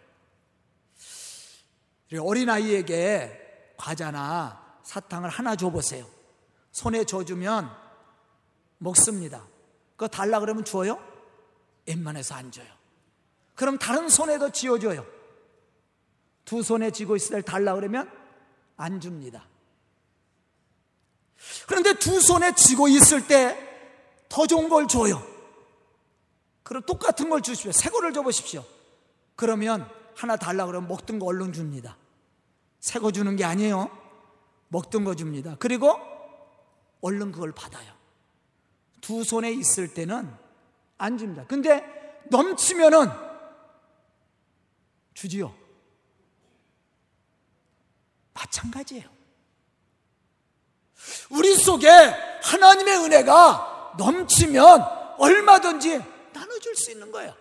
어린아이에게 2.20 3.74
과자나 3.78 4.80
사탕을 4.84 5.30
하나 5.30 5.56
줘보세요. 5.56 6.06
손에 6.72 7.04
줘주면 7.04 7.70
먹습니다. 8.78 9.48
그거 9.92 10.08
달라 10.08 10.40
그러면 10.40 10.66
줘요? 10.66 11.00
웬만해서 11.88 12.36
안 12.36 12.52
줘요. 12.52 12.68
그럼 13.56 13.78
다른 13.78 14.10
손에도 14.10 14.52
쥐어줘요. 14.52 15.06
두 16.46 16.62
손에 16.62 16.92
쥐고 16.92 17.16
있을 17.16 17.42
때 17.42 17.52
달라 17.52 17.76
그러면 17.76 18.10
안 18.76 19.00
줍니다. 19.00 19.48
그런데 21.68 21.94
두 21.94 22.22
손에 22.22 22.54
쥐고 22.56 22.88
있을 22.88 23.28
때 23.28 23.72
더 24.30 24.48
좋은 24.48 24.68
걸 24.68 24.88
줘요. 24.88 25.22
그럼 26.64 26.82
똑같은 26.88 27.30
걸 27.30 27.42
주십시오. 27.42 27.72
새 27.72 27.92
거를 27.92 28.14
줘보십시오. 28.14 28.66
그러면 29.36 29.88
하나 30.16 30.38
달라 30.38 30.66
그러면 30.66 30.88
먹던 30.90 31.20
거 31.20 31.28
얼른 31.28 31.54
줍니다. 31.54 31.98
새 32.80 32.98
거 33.00 33.12
주는 33.12 33.36
게 33.36 33.44
아니에요. 33.46 33.96
먹던 34.70 35.04
거 35.04 35.14
줍니다. 35.16 35.56
그리고 35.60 35.96
얼른 37.02 37.32
그걸 37.32 37.52
받아요. 37.52 37.94
두 39.02 39.24
손에 39.24 39.52
있을 39.52 39.94
때는 39.94 40.34
안 40.98 41.18
줍니다. 41.20 41.46
근데 41.48 41.84
넘치면은 42.32 43.12
주지요. 45.14 45.54
마찬가지예요. 48.34 49.08
우리 51.30 51.56
속에 51.56 51.90
하나님의 52.42 52.98
은혜가 52.98 53.94
넘치면 53.98 54.88
얼마든지 55.18 56.02
나눠줄 56.34 56.76
수 56.76 56.92
있는 56.92 57.12
거예요. 57.12 57.34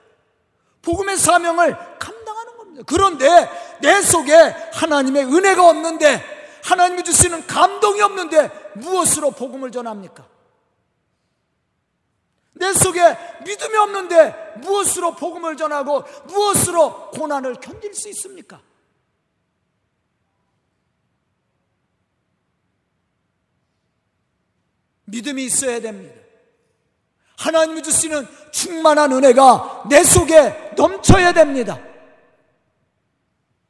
복음의 0.83 1.17
사명을 1.17 1.77
감당하는 1.99 2.57
겁니다. 2.57 2.83
그런데 2.87 3.49
내 3.81 4.03
속에 4.03 4.35
하나님의 4.73 5.25
은혜가 5.25 5.69
없는데 5.69 6.23
하나님이 6.65 7.03
주시는 7.05 7.47
감동이 7.47 8.01
없는데 8.03 8.73
무엇으로 8.75 9.33
복음을 9.33 9.71
전합니까? 9.71 10.27
내 12.55 12.73
속에 12.73 13.01
믿음이 13.45 13.77
없는데 13.77 14.55
무엇으로 14.59 15.17
복음을 15.17 15.57
전하고 15.57 16.05
무엇으로 16.25 17.11
고난을 17.11 17.55
견딜 17.55 17.95
수 17.95 18.09
있습니까? 18.11 18.61
믿음이 25.13 25.45
있어야 25.45 25.81
됩니다. 25.81 26.21
하나님이 27.37 27.83
주시는 27.83 28.27
충만한 28.51 29.13
은혜가 29.13 29.85
내 29.91 30.03
속에 30.03 30.73
넘쳐야 30.75 31.33
됩니다. 31.33 31.79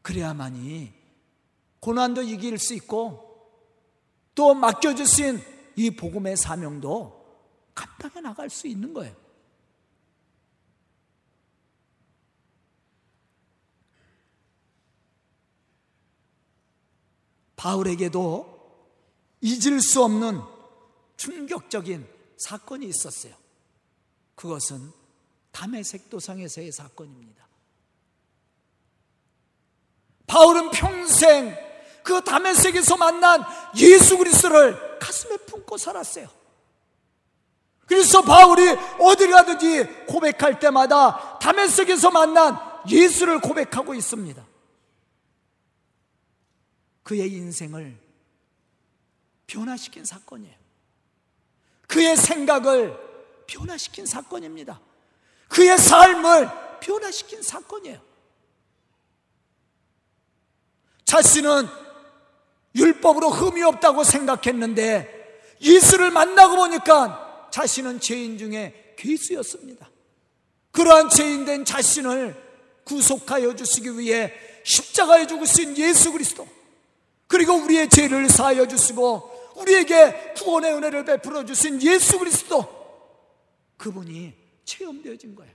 그래야만이 0.02 0.92
고난도 1.81 2.22
이길 2.22 2.59
수 2.59 2.74
있고 2.74 3.28
또 4.35 4.55
맡겨주신 4.55 5.42
이 5.76 5.90
복음의 5.90 6.37
사명도 6.37 7.20
감당해 7.74 8.20
나갈 8.20 8.48
수 8.48 8.68
있는 8.68 8.92
거예요. 8.92 9.14
바울에게도 17.57 18.52
잊을 19.40 19.81
수 19.81 20.02
없는 20.05 20.51
충격적인 21.22 22.08
사건이 22.37 22.87
있었어요. 22.87 23.35
그것은 24.35 24.92
담에색 25.52 26.11
도상에서의 26.11 26.72
사건입니다. 26.72 27.46
바울은 30.26 30.70
평생 30.70 31.56
그 32.02 32.24
다메섹에서 32.24 32.96
만난 32.96 33.44
예수 33.76 34.18
그리스도를 34.18 34.98
가슴에 34.98 35.37
품고 35.37 35.76
살았어요. 35.76 36.28
그래서 37.87 38.22
바울이 38.22 38.62
어디 38.98 39.28
가든지 39.28 39.85
고백할 40.06 40.58
때마다 40.58 41.38
다메섹에서 41.38 42.11
만난 42.11 42.56
예수를 42.88 43.40
고백하고 43.40 43.94
있습니다. 43.94 44.44
그의 47.04 47.30
인생을 47.30 48.00
변화시킨 49.46 50.04
사건이에요. 50.04 50.62
그의 51.92 52.16
생각을 52.16 52.96
변화시킨 53.46 54.07
사건입니다. 54.07 54.81
그의 55.48 55.76
삶을 55.76 56.48
변화시킨 56.81 57.42
사건이에요. 57.42 58.00
자신은 61.05 61.68
율법으로 62.74 63.28
흠이 63.28 63.62
없다고 63.64 64.05
생각했는데 64.05 65.52
예수를 65.61 66.11
만나고 66.11 66.57
보니까 66.57 67.48
자신은 67.52 68.00
죄인 68.00 68.38
중에 68.38 68.94
괴수였습니다. 68.96 69.90
그러한 70.70 71.11
죄인된 71.11 71.66
자신을 71.66 72.42
구속하여 72.85 73.55
주시기 73.55 73.98
위해 73.98 74.33
십자가에 74.64 75.26
죽으신 75.26 75.76
예수 75.76 76.11
그리스도 76.11 76.48
그리고 77.26 77.52
우리의 77.52 77.90
죄를 77.90 78.31
사하여 78.31 78.66
주시고 78.66 79.32
우리에게 79.56 80.34
구원의 80.34 80.74
은혜를 80.74 81.04
베풀어 81.04 81.44
주신 81.44 81.80
예수 81.82 82.18
그리스도 82.18 82.82
그분이 83.76 84.34
체험되어진 84.64 85.34
거예요. 85.34 85.52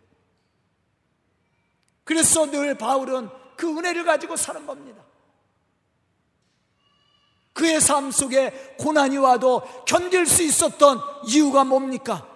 그래서 2.03 2.49
늘 2.49 2.77
바울은 2.77 3.29
그 3.55 3.67
은혜를 3.67 4.05
가지고 4.05 4.35
사는 4.35 4.65
겁니다. 4.65 5.03
그의 7.53 7.81
삶 7.81 8.11
속에 8.11 8.75
고난이 8.77 9.17
와도 9.17 9.63
견딜 9.85 10.27
수 10.27 10.43
있었던 10.43 11.01
이유가 11.25 11.63
뭡니까? 11.63 12.29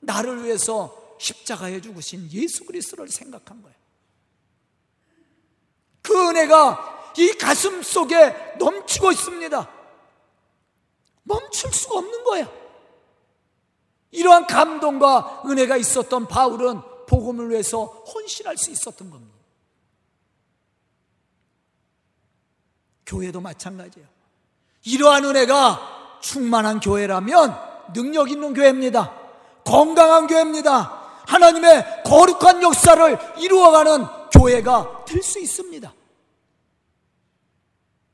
나를 0.00 0.44
위해서 0.44 1.16
십자가에 1.20 1.80
죽으신 1.80 2.28
예수 2.32 2.64
그리스도를 2.64 3.08
생각한 3.08 3.62
거예요. 3.62 3.76
그 6.02 6.28
은혜가 6.28 7.12
이 7.18 7.32
가슴 7.32 7.82
속에 7.82 8.56
넘치고 8.58 9.12
있습니다. 9.12 9.77
멈출 11.28 11.72
수가 11.72 11.98
없는 11.98 12.24
거예요. 12.24 12.48
이러한 14.10 14.46
감동과 14.46 15.42
은혜가 15.46 15.76
있었던 15.76 16.26
바울은 16.26 16.80
복음을 17.06 17.50
위해서 17.50 17.84
헌신할 17.84 18.56
수 18.56 18.70
있었던 18.70 19.10
겁니다. 19.10 19.36
교회도 23.06 23.40
마찬가지예요. 23.40 24.08
이러한 24.84 25.24
은혜가 25.24 26.18
충만한 26.20 26.80
교회라면 26.80 27.92
능력 27.92 28.30
있는 28.30 28.54
교회입니다. 28.54 29.14
건강한 29.64 30.26
교회입니다. 30.26 31.22
하나님의 31.26 32.02
거룩한 32.04 32.62
역사를 32.62 33.18
이루어가는 33.38 34.06
교회가 34.32 35.04
될 35.04 35.22
수 35.22 35.38
있습니다. 35.38 35.92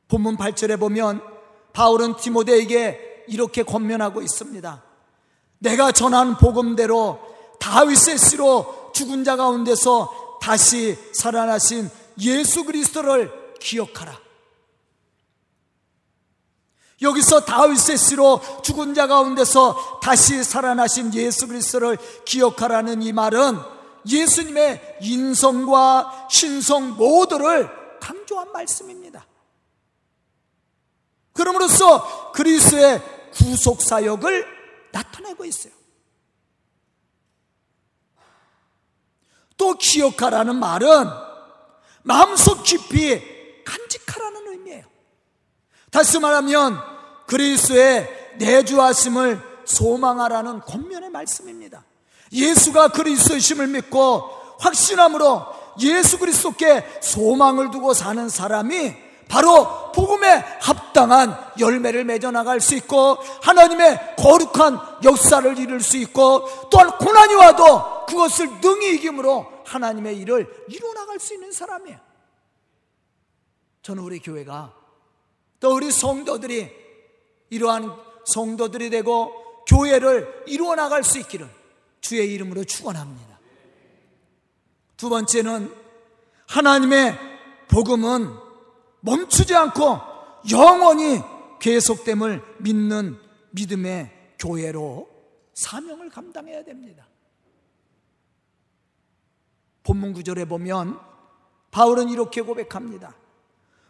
본문 0.08 0.36
8절에 0.36 0.78
보면 0.78 1.33
바울은 1.74 2.16
디모데에게 2.16 3.24
이렇게 3.28 3.62
권면하고 3.62 4.22
있습니다. 4.22 4.82
내가 5.58 5.92
전한 5.92 6.38
복음대로 6.38 7.20
다윗의 7.60 8.16
씨로 8.18 8.92
죽은 8.94 9.24
자 9.24 9.36
가운데서 9.36 10.38
다시 10.40 10.96
살아나신 11.12 11.90
예수 12.20 12.64
그리스도를 12.64 13.30
기억하라. 13.60 14.18
여기서 17.02 17.40
다윗의 17.40 17.98
씨로 17.98 18.40
죽은 18.62 18.94
자 18.94 19.06
가운데서 19.06 20.00
다시 20.00 20.44
살아나신 20.44 21.12
예수 21.14 21.48
그리스도를 21.48 21.98
기억하라는 22.24 23.02
이 23.02 23.12
말은 23.12 23.58
예수님의 24.06 24.98
인성과 25.00 26.28
신성 26.30 26.96
모두를 26.96 27.68
강조한 28.00 28.52
말씀입니다. 28.52 29.26
그럼으로써 31.34 32.32
그리스의 32.32 33.02
구속 33.34 33.82
사역을 33.82 34.46
나타내고 34.92 35.44
있어요. 35.44 35.72
또 39.56 39.74
기억하라는 39.74 40.56
말은 40.56 41.10
마음속 42.02 42.62
깊이 42.62 43.20
간직하라는 43.64 44.48
의미예요. 44.48 44.84
다시 45.90 46.18
말하면 46.18 46.78
그리스의 47.26 48.36
내주하심을 48.38 49.40
소망하라는 49.64 50.60
권면의 50.60 51.10
말씀입니다. 51.10 51.84
예수가 52.32 52.88
그리스도심을 52.88 53.68
믿고 53.68 54.30
확신함으로 54.58 55.46
예수 55.80 56.18
그리스도께 56.18 57.00
소망을 57.00 57.70
두고 57.70 57.94
사는 57.94 58.28
사람이 58.28 59.03
바로 59.34 59.90
복음에 59.90 60.28
합당한 60.60 61.36
열매를 61.58 62.04
맺어 62.04 62.30
나갈 62.30 62.60
수 62.60 62.76
있고 62.76 63.16
하나님의 63.42 64.14
거룩한 64.16 65.02
역사를 65.02 65.58
이룰 65.58 65.80
수 65.80 65.96
있고 65.96 66.68
또한 66.70 66.96
고난이 66.98 67.34
와도 67.34 68.06
그것을 68.06 68.60
능히 68.60 68.94
이김으로 68.94 69.64
하나님의 69.64 70.18
일을 70.18 70.66
이루어 70.68 70.94
나갈 70.94 71.18
수 71.18 71.34
있는 71.34 71.50
사람이에요. 71.50 71.98
저는 73.82 74.04
우리 74.04 74.20
교회가 74.20 74.72
또 75.58 75.74
우리 75.74 75.90
성도들이 75.90 76.70
이러한 77.50 77.92
성도들이 78.26 78.88
되고 78.88 79.64
교회를 79.66 80.44
이루어 80.46 80.76
나갈 80.76 81.02
수 81.02 81.18
있기를 81.18 81.50
주의 82.00 82.32
이름으로 82.34 82.62
축원합니다. 82.62 83.40
두 84.96 85.08
번째는 85.08 85.74
하나님의 86.46 87.18
복음은 87.66 88.43
멈추지 89.04 89.54
않고 89.54 90.00
영원히 90.50 91.20
계속됨을 91.60 92.42
믿는 92.60 93.18
믿음의 93.50 94.34
교회로 94.38 95.08
사명을 95.52 96.08
감당해야 96.08 96.64
됩니다. 96.64 97.06
본문 99.82 100.14
구절에 100.14 100.46
보면 100.46 100.98
바울은 101.70 102.08
이렇게 102.08 102.40
고백합니다. 102.40 103.14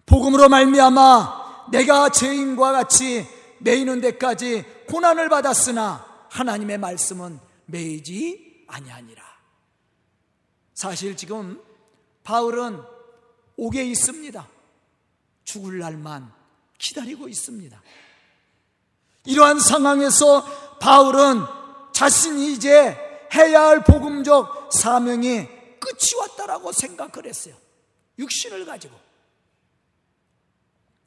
복음으로 0.06 0.48
말미암아 0.48 1.68
내가 1.70 2.08
죄인과 2.10 2.72
같이 2.72 3.26
매이는 3.60 4.00
데까지 4.00 4.64
고난을 4.88 5.28
받았으나 5.28 6.26
하나님의 6.30 6.78
말씀은 6.78 7.38
매이지 7.66 8.64
아니하니라. 8.66 9.22
사실 10.74 11.16
지금 11.16 11.62
바울은 12.24 12.82
옥에 13.56 13.84
있습니다. 13.84 14.53
죽을 15.44 15.78
날만 15.78 16.32
기다리고 16.78 17.28
있습니다. 17.28 17.82
이러한 19.26 19.60
상황에서 19.60 20.78
바울은 20.78 21.44
자신이 21.92 22.52
이제 22.52 22.96
해야 23.34 23.66
할 23.66 23.84
복음적 23.84 24.70
사명이 24.72 25.46
끝이 25.80 26.14
왔다라고 26.18 26.72
생각을 26.72 27.26
했어요. 27.26 27.56
육신을 28.18 28.66
가지고. 28.66 28.98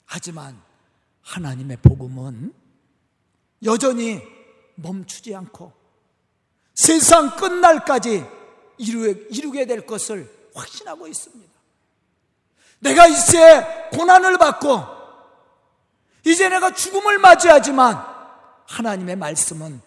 하지만 0.06 0.62
하나님의 1.21 1.78
복음은 1.78 2.54
여전히 3.63 4.21
멈추지 4.76 5.36
않고 5.36 5.73
세상 6.76 7.36
끝날까지 7.36 8.23
이루게 8.78 9.65
될 9.65 9.86
것을 9.86 10.52
확신하고 10.54 11.08
있습니다. 11.08 11.57
내가 12.80 13.08
이제 13.08 13.90
고난을 13.94 14.38
받고 14.38 14.84
이제 16.26 16.50
내가 16.50 16.72
죽음을 16.72 17.18
맞이하지만 17.20 18.04
하나님의 18.68 19.16
말씀은 19.16 19.82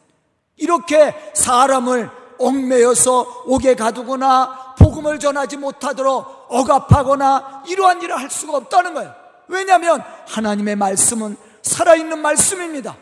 이렇게 0.57 1.15
사람을 1.35 2.11
얽매여서 2.39 3.45
옥에 3.47 3.75
가두거나 3.75 4.75
복음을 4.79 5.19
전하지 5.19 5.59
못하도록 5.59 6.47
억압하거나 6.49 7.65
이러한 7.69 8.01
일을 8.03 8.19
할 8.19 8.31
수가 8.31 8.57
없다는 8.57 8.95
거예요. 8.95 9.15
왜냐하면 9.49 10.03
하나님의 10.29 10.77
말씀은 10.77 11.37
살아있는 11.63 12.19
말씀입니다. 12.21 12.97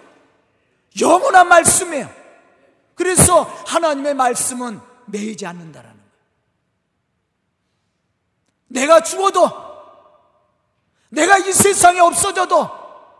영원한 1.00 1.48
말씀이에요. 1.48 2.08
그래서 2.94 3.42
하나님의 3.66 4.14
말씀은 4.14 4.80
매이지 5.06 5.46
않는다라는 5.46 5.96
거예요. 5.96 6.08
내가 8.66 9.00
죽어도 9.02 9.67
내가 11.10 11.38
이 11.38 11.52
세상에 11.52 12.00
없어져도 12.00 12.68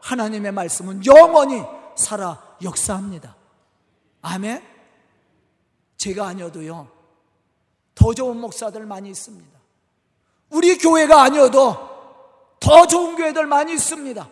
하나님의 0.02 0.52
말씀은 0.52 1.04
영원히 1.06 1.62
살아 1.96 2.42
역사합니다. 2.62 3.36
아멘? 4.22 4.62
제가 5.96 6.26
아니어도요, 6.28 6.88
더 7.94 8.14
좋은 8.14 8.36
목사들 8.40 8.86
많이 8.86 9.10
있습니다. 9.10 9.58
우리 10.50 10.78
교회가 10.78 11.22
아니어도 11.22 11.88
더더 12.60 12.86
좋은 12.86 13.16
교회들 13.16 13.46
많이 13.46 13.74
있습니다. 13.74 14.28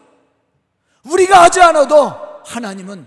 우리가 1.05 1.43
하지 1.43 1.61
않아도 1.61 2.09
하나님은 2.45 3.07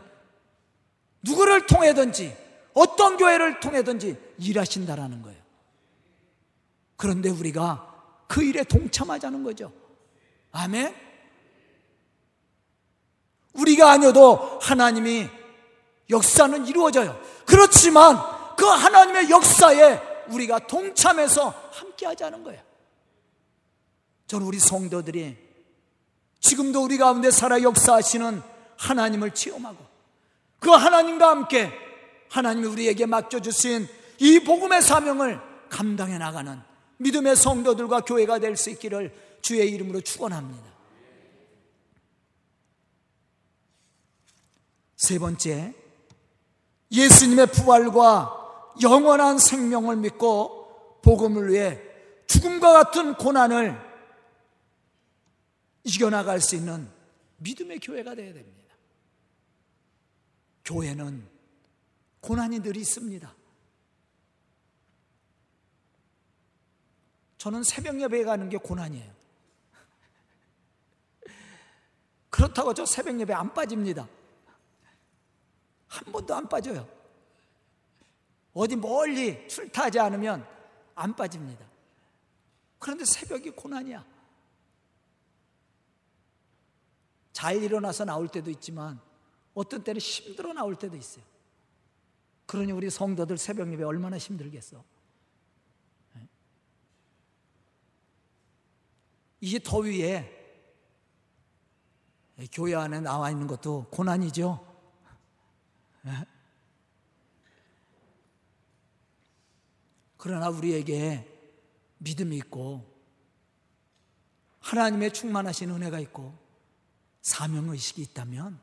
누구를 1.23 1.65
통해든지 1.65 2.35
어떤 2.73 3.17
교회를 3.17 3.59
통해든지 3.59 4.17
일하신다라는 4.37 5.21
거예요. 5.21 5.39
그런데 6.95 7.29
우리가 7.29 7.87
그 8.27 8.43
일에 8.43 8.63
동참하자는 8.63 9.43
거죠. 9.43 9.71
아멘? 10.51 10.95
우리가 13.53 13.91
아니어도 13.91 14.59
하나님이 14.61 15.29
역사는 16.09 16.65
이루어져요. 16.67 17.19
그렇지만 17.45 18.17
그 18.57 18.65
하나님의 18.65 19.29
역사에 19.29 20.01
우리가 20.29 20.59
동참해서 20.59 21.53
함께 21.71 22.05
하자는 22.05 22.43
거예요. 22.43 22.61
저는 24.27 24.45
우리 24.45 24.59
성도들이 24.59 25.37
지금도 26.39 26.83
우리 26.83 26.97
가운데 26.97 27.31
살아 27.31 27.61
역사하시는 27.61 28.41
하나님을 28.77 29.31
체험하고 29.31 29.77
그 30.59 30.69
하나님과 30.69 31.29
함께 31.29 31.71
하나님이 32.29 32.67
우리에게 32.67 33.05
맡겨주신 33.05 33.87
이 34.19 34.39
복음의 34.39 34.81
사명을 34.81 35.39
감당해 35.69 36.17
나가는 36.17 36.61
믿음의 36.97 37.35
성도들과 37.35 38.01
교회가 38.01 38.39
될 38.39 38.55
수 38.55 38.69
있기를 38.69 39.28
주의 39.41 39.71
이름으로 39.71 40.01
축원합니다. 40.01 40.69
세 44.95 45.17
번째, 45.17 45.73
예수님의 46.91 47.47
부활과 47.47 48.35
영원한 48.81 49.37
생명을 49.37 49.97
믿고 49.97 50.99
복음을 51.01 51.51
위해 51.51 51.81
죽음과 52.27 52.73
같은 52.73 53.15
고난을 53.15 53.89
이겨나갈 55.83 56.41
수 56.41 56.55
있는 56.55 56.89
믿음의 57.37 57.79
교회가 57.79 58.15
되어야 58.15 58.33
됩니다. 58.33 58.75
교회는 60.65 61.27
고난이 62.21 62.59
늘 62.59 62.77
있습니다. 62.77 63.35
저는 67.37 67.63
새벽 67.63 67.99
예배에 68.01 68.23
가는 68.25 68.49
게 68.49 68.57
고난이에요. 68.57 69.18
그렇다고 72.29 72.73
저 72.73 72.85
새벽 72.85 73.19
예배 73.19 73.33
안 73.33 73.53
빠집니다. 73.53 74.07
한 75.87 76.11
번도 76.11 76.35
안 76.35 76.47
빠져요. 76.47 76.87
어디 78.53 78.75
멀리 78.75 79.47
출타하지 79.47 79.99
않으면 79.99 80.47
안 80.95 81.15
빠집니다. 81.15 81.65
그런데 82.77 83.05
새벽이 83.05 83.51
고난이야. 83.51 84.05
잘 87.31 87.63
일어나서 87.63 88.05
나올 88.05 88.27
때도 88.27 88.49
있지만 88.51 88.99
어떤 89.53 89.83
때는 89.83 89.99
힘들어 89.99 90.53
나올 90.53 90.75
때도 90.75 90.95
있어요. 90.95 91.23
그러니 92.45 92.71
우리 92.71 92.89
성도들 92.89 93.37
새벽 93.37 93.71
예배 93.71 93.83
얼마나 93.83 94.17
힘들겠어. 94.17 94.83
네? 96.15 96.27
이 99.41 99.59
더위에 99.59 100.38
교회 102.47 102.75
안에 102.75 103.01
나와 103.01 103.29
있는 103.31 103.47
것도 103.47 103.87
고난이죠. 103.91 104.65
네? 106.03 106.11
그러나 110.17 110.49
우리에게 110.49 111.27
믿음이 111.99 112.37
있고 112.37 112.85
하나님의 114.59 115.13
충만하신 115.13 115.71
은혜가 115.71 115.99
있고 115.99 116.37
사명의식이 117.21 118.01
있다면 118.01 118.59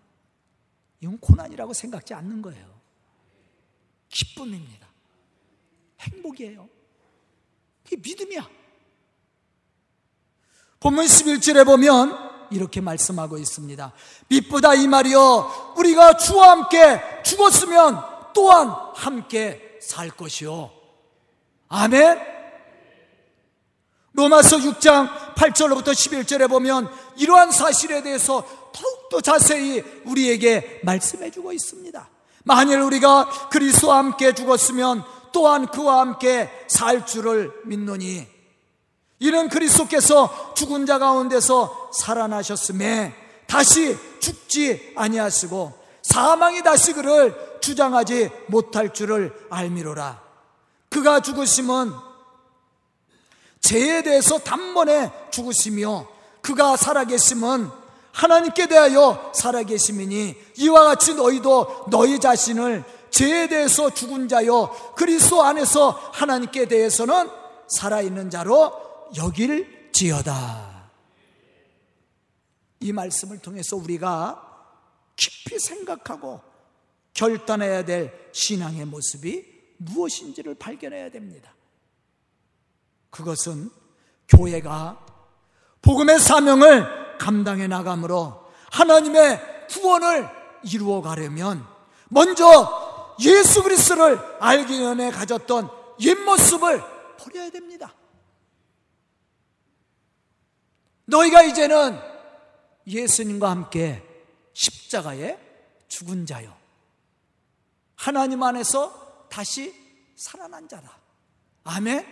이건 1.01 1.19
고난이라고 1.19 1.73
생각지 1.73 2.15
않는 2.15 2.43
거예요. 2.43 2.81
기쁨입니다. 4.09 4.87
행복이에요. 6.01 6.69
이게 7.87 7.97
믿음이야. 7.97 8.49
본문 10.81 11.05
11절에 11.05 11.65
보면 11.65 12.26
이렇게 12.51 12.81
말씀하고 12.81 13.39
있습니다. 13.39 13.93
빛보다 14.29 14.75
이 14.75 14.87
말이여 14.87 15.75
우리가 15.77 16.17
주와 16.17 16.51
함께 16.51 17.01
죽었으면 17.25 18.03
또한 18.35 18.75
함께 18.95 19.79
살 19.81 20.11
것이요. 20.11 20.71
아멘. 21.69 22.37
로마서 24.13 24.57
6장 24.59 25.35
8절로부터 25.35 25.89
11절에 25.89 26.49
보면 26.49 26.91
이러한 27.17 27.51
사실에 27.51 28.03
대해서 28.03 28.43
더욱더 28.73 29.21
자세히 29.21 29.83
우리에게 30.05 30.81
말씀해 30.85 31.31
주고 31.31 31.53
있습니다. 31.53 32.09
만일 32.45 32.81
우리가 32.81 33.49
그리스도와 33.51 33.99
함께 33.99 34.33
죽었으면 34.33 35.05
또한 35.33 35.67
그와 35.67 36.01
함께 36.01 36.51
살 36.69 37.05
줄을 37.05 37.53
믿노니 37.65 38.27
이는 39.19 39.49
그리스도께서 39.49 40.55
죽은 40.55 40.87
자 40.87 40.99
가운데서 40.99 41.86
살아나셨음에 41.99 43.15
다시 43.47 43.97
죽지 44.21 44.93
아니하시고 44.97 45.73
사망이 46.03 46.63
다시 46.63 46.93
그를 46.93 47.35
주장하지 47.61 48.31
못할 48.49 48.93
줄을 48.93 49.33
알미로라. 49.51 50.23
그가 50.89 51.21
죽으심은 51.21 51.93
죄에 53.61 54.03
대해서 54.03 54.39
단번에 54.39 55.11
죽으시며 55.31 56.07
그가 56.41 56.77
살아계심은 56.77 57.69
하나님께 58.13 58.67
대하여 58.67 59.33
살아계심이니 59.35 60.37
이와 60.59 60.85
같이 60.85 61.15
너희도 61.15 61.87
너희 61.91 62.19
자신을 62.19 62.85
죄에 63.11 63.49
대해서 63.49 63.91
죽은 63.91 64.29
자요 64.29 64.71
그리스도 64.97 65.43
안에서 65.43 65.91
하나님께 66.13 66.67
대해서는 66.67 67.29
살아있는 67.69 68.31
자로 68.31 68.73
여길지어다. 69.17 70.76
이 72.81 72.93
말씀을 72.93 73.39
통해서 73.39 73.77
우리가 73.77 74.43
깊이 75.17 75.59
생각하고 75.59 76.41
결단해야 77.15 77.85
될 77.85 78.31
신앙의 78.33 78.85
모습이 78.87 79.45
무엇인지를 79.79 80.57
발견해야 80.57 81.11
됩니다. 81.11 81.55
그것은 83.11 83.71
교회가 84.29 85.05
복음의 85.81 86.19
사명을 86.19 87.19
감당해 87.19 87.67
나감으로 87.67 88.47
하나님의 88.71 89.69
구원을 89.69 90.29
이루어 90.65 91.01
가려면 91.01 91.67
먼저 92.09 93.15
예수 93.21 93.63
그리스도를 93.63 94.19
알기 94.41 94.77
전에 94.77 95.11
가졌던 95.11 95.71
옛모습을 96.01 96.83
버려야 97.19 97.51
됩니다. 97.51 97.95
너희가 101.07 101.43
이제는 101.45 101.99
예수님과 102.87 103.51
함께 103.51 104.03
십자가에 104.53 105.39
죽은 105.89 106.27
자요. 106.27 106.55
하나님 107.95 108.43
안에서 108.43 109.27
다시 109.29 109.75
살아난 110.15 110.69
자라. 110.69 110.97
아멘. 111.65 112.07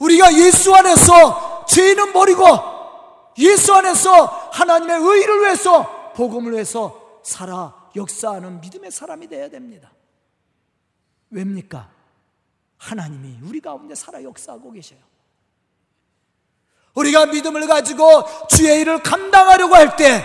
우리가 0.00 0.32
예수 0.34 0.74
안에서 0.74 1.66
죄는 1.66 2.12
버리고 2.12 2.44
예수 3.38 3.74
안에서 3.74 4.24
하나님의 4.52 4.96
의를 4.96 5.40
위해서 5.40 6.12
복음을 6.12 6.52
위해서 6.52 7.20
살아 7.24 7.90
역사하는 7.94 8.60
믿음의 8.60 8.90
사람이 8.90 9.28
되어야 9.28 9.48
됩니다. 9.48 9.92
왜입니까? 11.30 11.90
하나님이 12.78 13.40
우리 13.42 13.60
가운데 13.60 13.94
살아 13.94 14.22
역사하고 14.22 14.72
계셔요. 14.72 15.07
우리가 16.98 17.26
믿음을 17.26 17.66
가지고 17.66 18.24
주의 18.48 18.80
일을 18.80 19.02
감당하려고 19.02 19.74
할 19.74 19.96
때 19.96 20.24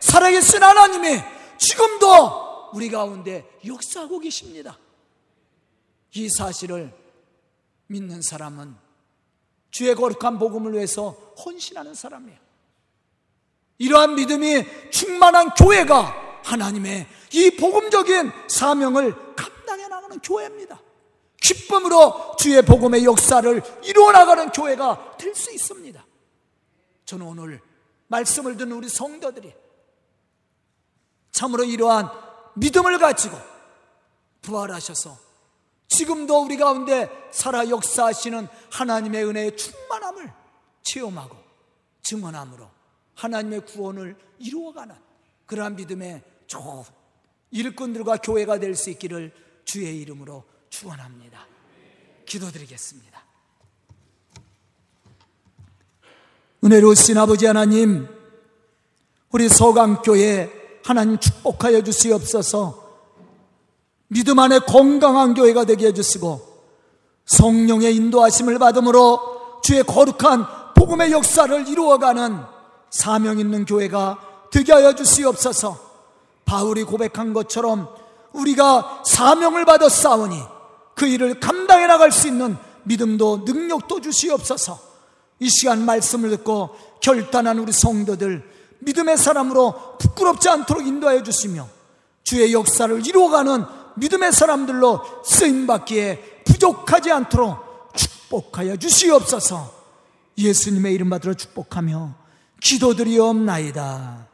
살아계신 0.00 0.62
하나님이 0.62 1.20
지금도 1.58 2.70
우리 2.72 2.90
가운데 2.90 3.48
역사하고 3.66 4.18
계십니다. 4.20 4.78
이 6.14 6.28
사실을 6.28 6.92
믿는 7.86 8.22
사람은 8.22 8.74
주의 9.70 9.94
거룩한 9.94 10.38
복음을 10.38 10.74
위해서 10.74 11.16
헌신하는 11.44 11.94
사람이에요. 11.94 12.38
이러한 13.78 14.14
믿음이 14.14 14.64
충만한 14.90 15.50
교회가 15.50 16.40
하나님의 16.44 17.06
이 17.32 17.50
복음적인 17.56 18.32
사명을 18.48 19.34
감당해 19.36 19.86
나가는 19.88 20.18
교회입니다. 20.20 20.80
기쁨으로 21.40 22.36
주의 22.38 22.60
복음의 22.62 23.04
역사를 23.04 23.62
이루어 23.84 24.12
나가는 24.12 24.50
교회가 24.50 25.16
될 25.18 25.34
수 25.34 25.52
있습니다. 25.52 26.04
저는 27.08 27.26
오늘 27.26 27.62
말씀을 28.08 28.58
듣는 28.58 28.76
우리 28.76 28.86
성도들이 28.86 29.54
참으로 31.30 31.64
이러한 31.64 32.10
믿음을 32.56 32.98
가지고 32.98 33.38
부활하셔서 34.42 35.16
지금도 35.88 36.44
우리 36.44 36.58
가운데 36.58 37.08
살아 37.32 37.66
역사하시는 37.66 38.46
하나님의 38.70 39.24
은혜의 39.24 39.56
충만함을 39.56 40.30
체험하고 40.82 41.34
증언함으로 42.02 42.68
하나님의 43.14 43.64
구원을 43.64 44.14
이루어가는 44.38 44.94
그러한 45.46 45.76
믿음의 45.76 46.22
좋은 46.46 46.84
일꾼들과 47.50 48.18
교회가 48.18 48.58
될 48.58 48.74
수 48.74 48.90
있기를 48.90 49.32
주의 49.64 49.98
이름으로 50.02 50.44
축원합니다. 50.68 51.46
기도드리겠습니다. 52.26 53.27
은혜로우신 56.64 57.16
아버지 57.18 57.46
하나님, 57.46 58.08
우리 59.30 59.48
서강교회 59.48 60.80
하나님 60.84 61.18
축복하여 61.18 61.82
주시옵소서. 61.82 62.88
믿음 64.08 64.38
안에 64.38 64.60
건강한 64.60 65.34
교회가 65.34 65.64
되게 65.64 65.88
해주시고 65.88 66.40
성령의 67.26 67.94
인도하심을 67.94 68.58
받음으로 68.58 69.60
주의 69.62 69.82
거룩한 69.82 70.46
복음의 70.74 71.12
역사를 71.12 71.68
이루어가는 71.68 72.38
사명 72.90 73.38
있는 73.38 73.66
교회가 73.66 74.18
되게 74.50 74.72
하여 74.72 74.94
주시옵소서. 74.94 75.78
바울이 76.46 76.84
고백한 76.84 77.34
것처럼 77.34 77.88
우리가 78.32 79.02
사명을 79.04 79.66
받아 79.66 79.88
싸우니 79.88 80.40
그 80.94 81.06
일을 81.06 81.38
감당해 81.38 81.86
나갈 81.86 82.10
수 82.10 82.26
있는 82.26 82.56
믿음도 82.84 83.42
능력도 83.44 84.00
주시옵소서 84.00 84.87
이 85.40 85.48
시간 85.48 85.84
말씀을 85.84 86.30
듣고 86.30 86.70
결단한 87.00 87.58
우리 87.58 87.72
성도들 87.72 88.42
믿음의 88.80 89.16
사람으로 89.16 89.98
부끄럽지 89.98 90.48
않도록 90.48 90.86
인도하여 90.86 91.22
주시며 91.22 91.68
주의 92.24 92.52
역사를 92.52 93.06
이루어가는 93.06 93.64
믿음의 93.96 94.32
사람들로 94.32 95.22
쓰임받기에 95.24 96.42
부족하지 96.44 97.10
않도록 97.10 97.92
축복하여 97.94 98.76
주시옵소서 98.76 99.78
예수님의 100.36 100.94
이름 100.94 101.10
받들어 101.10 101.34
축복하며 101.34 102.14
기도드리옵나이다. 102.60 104.28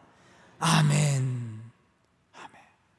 아멘. 0.58 1.33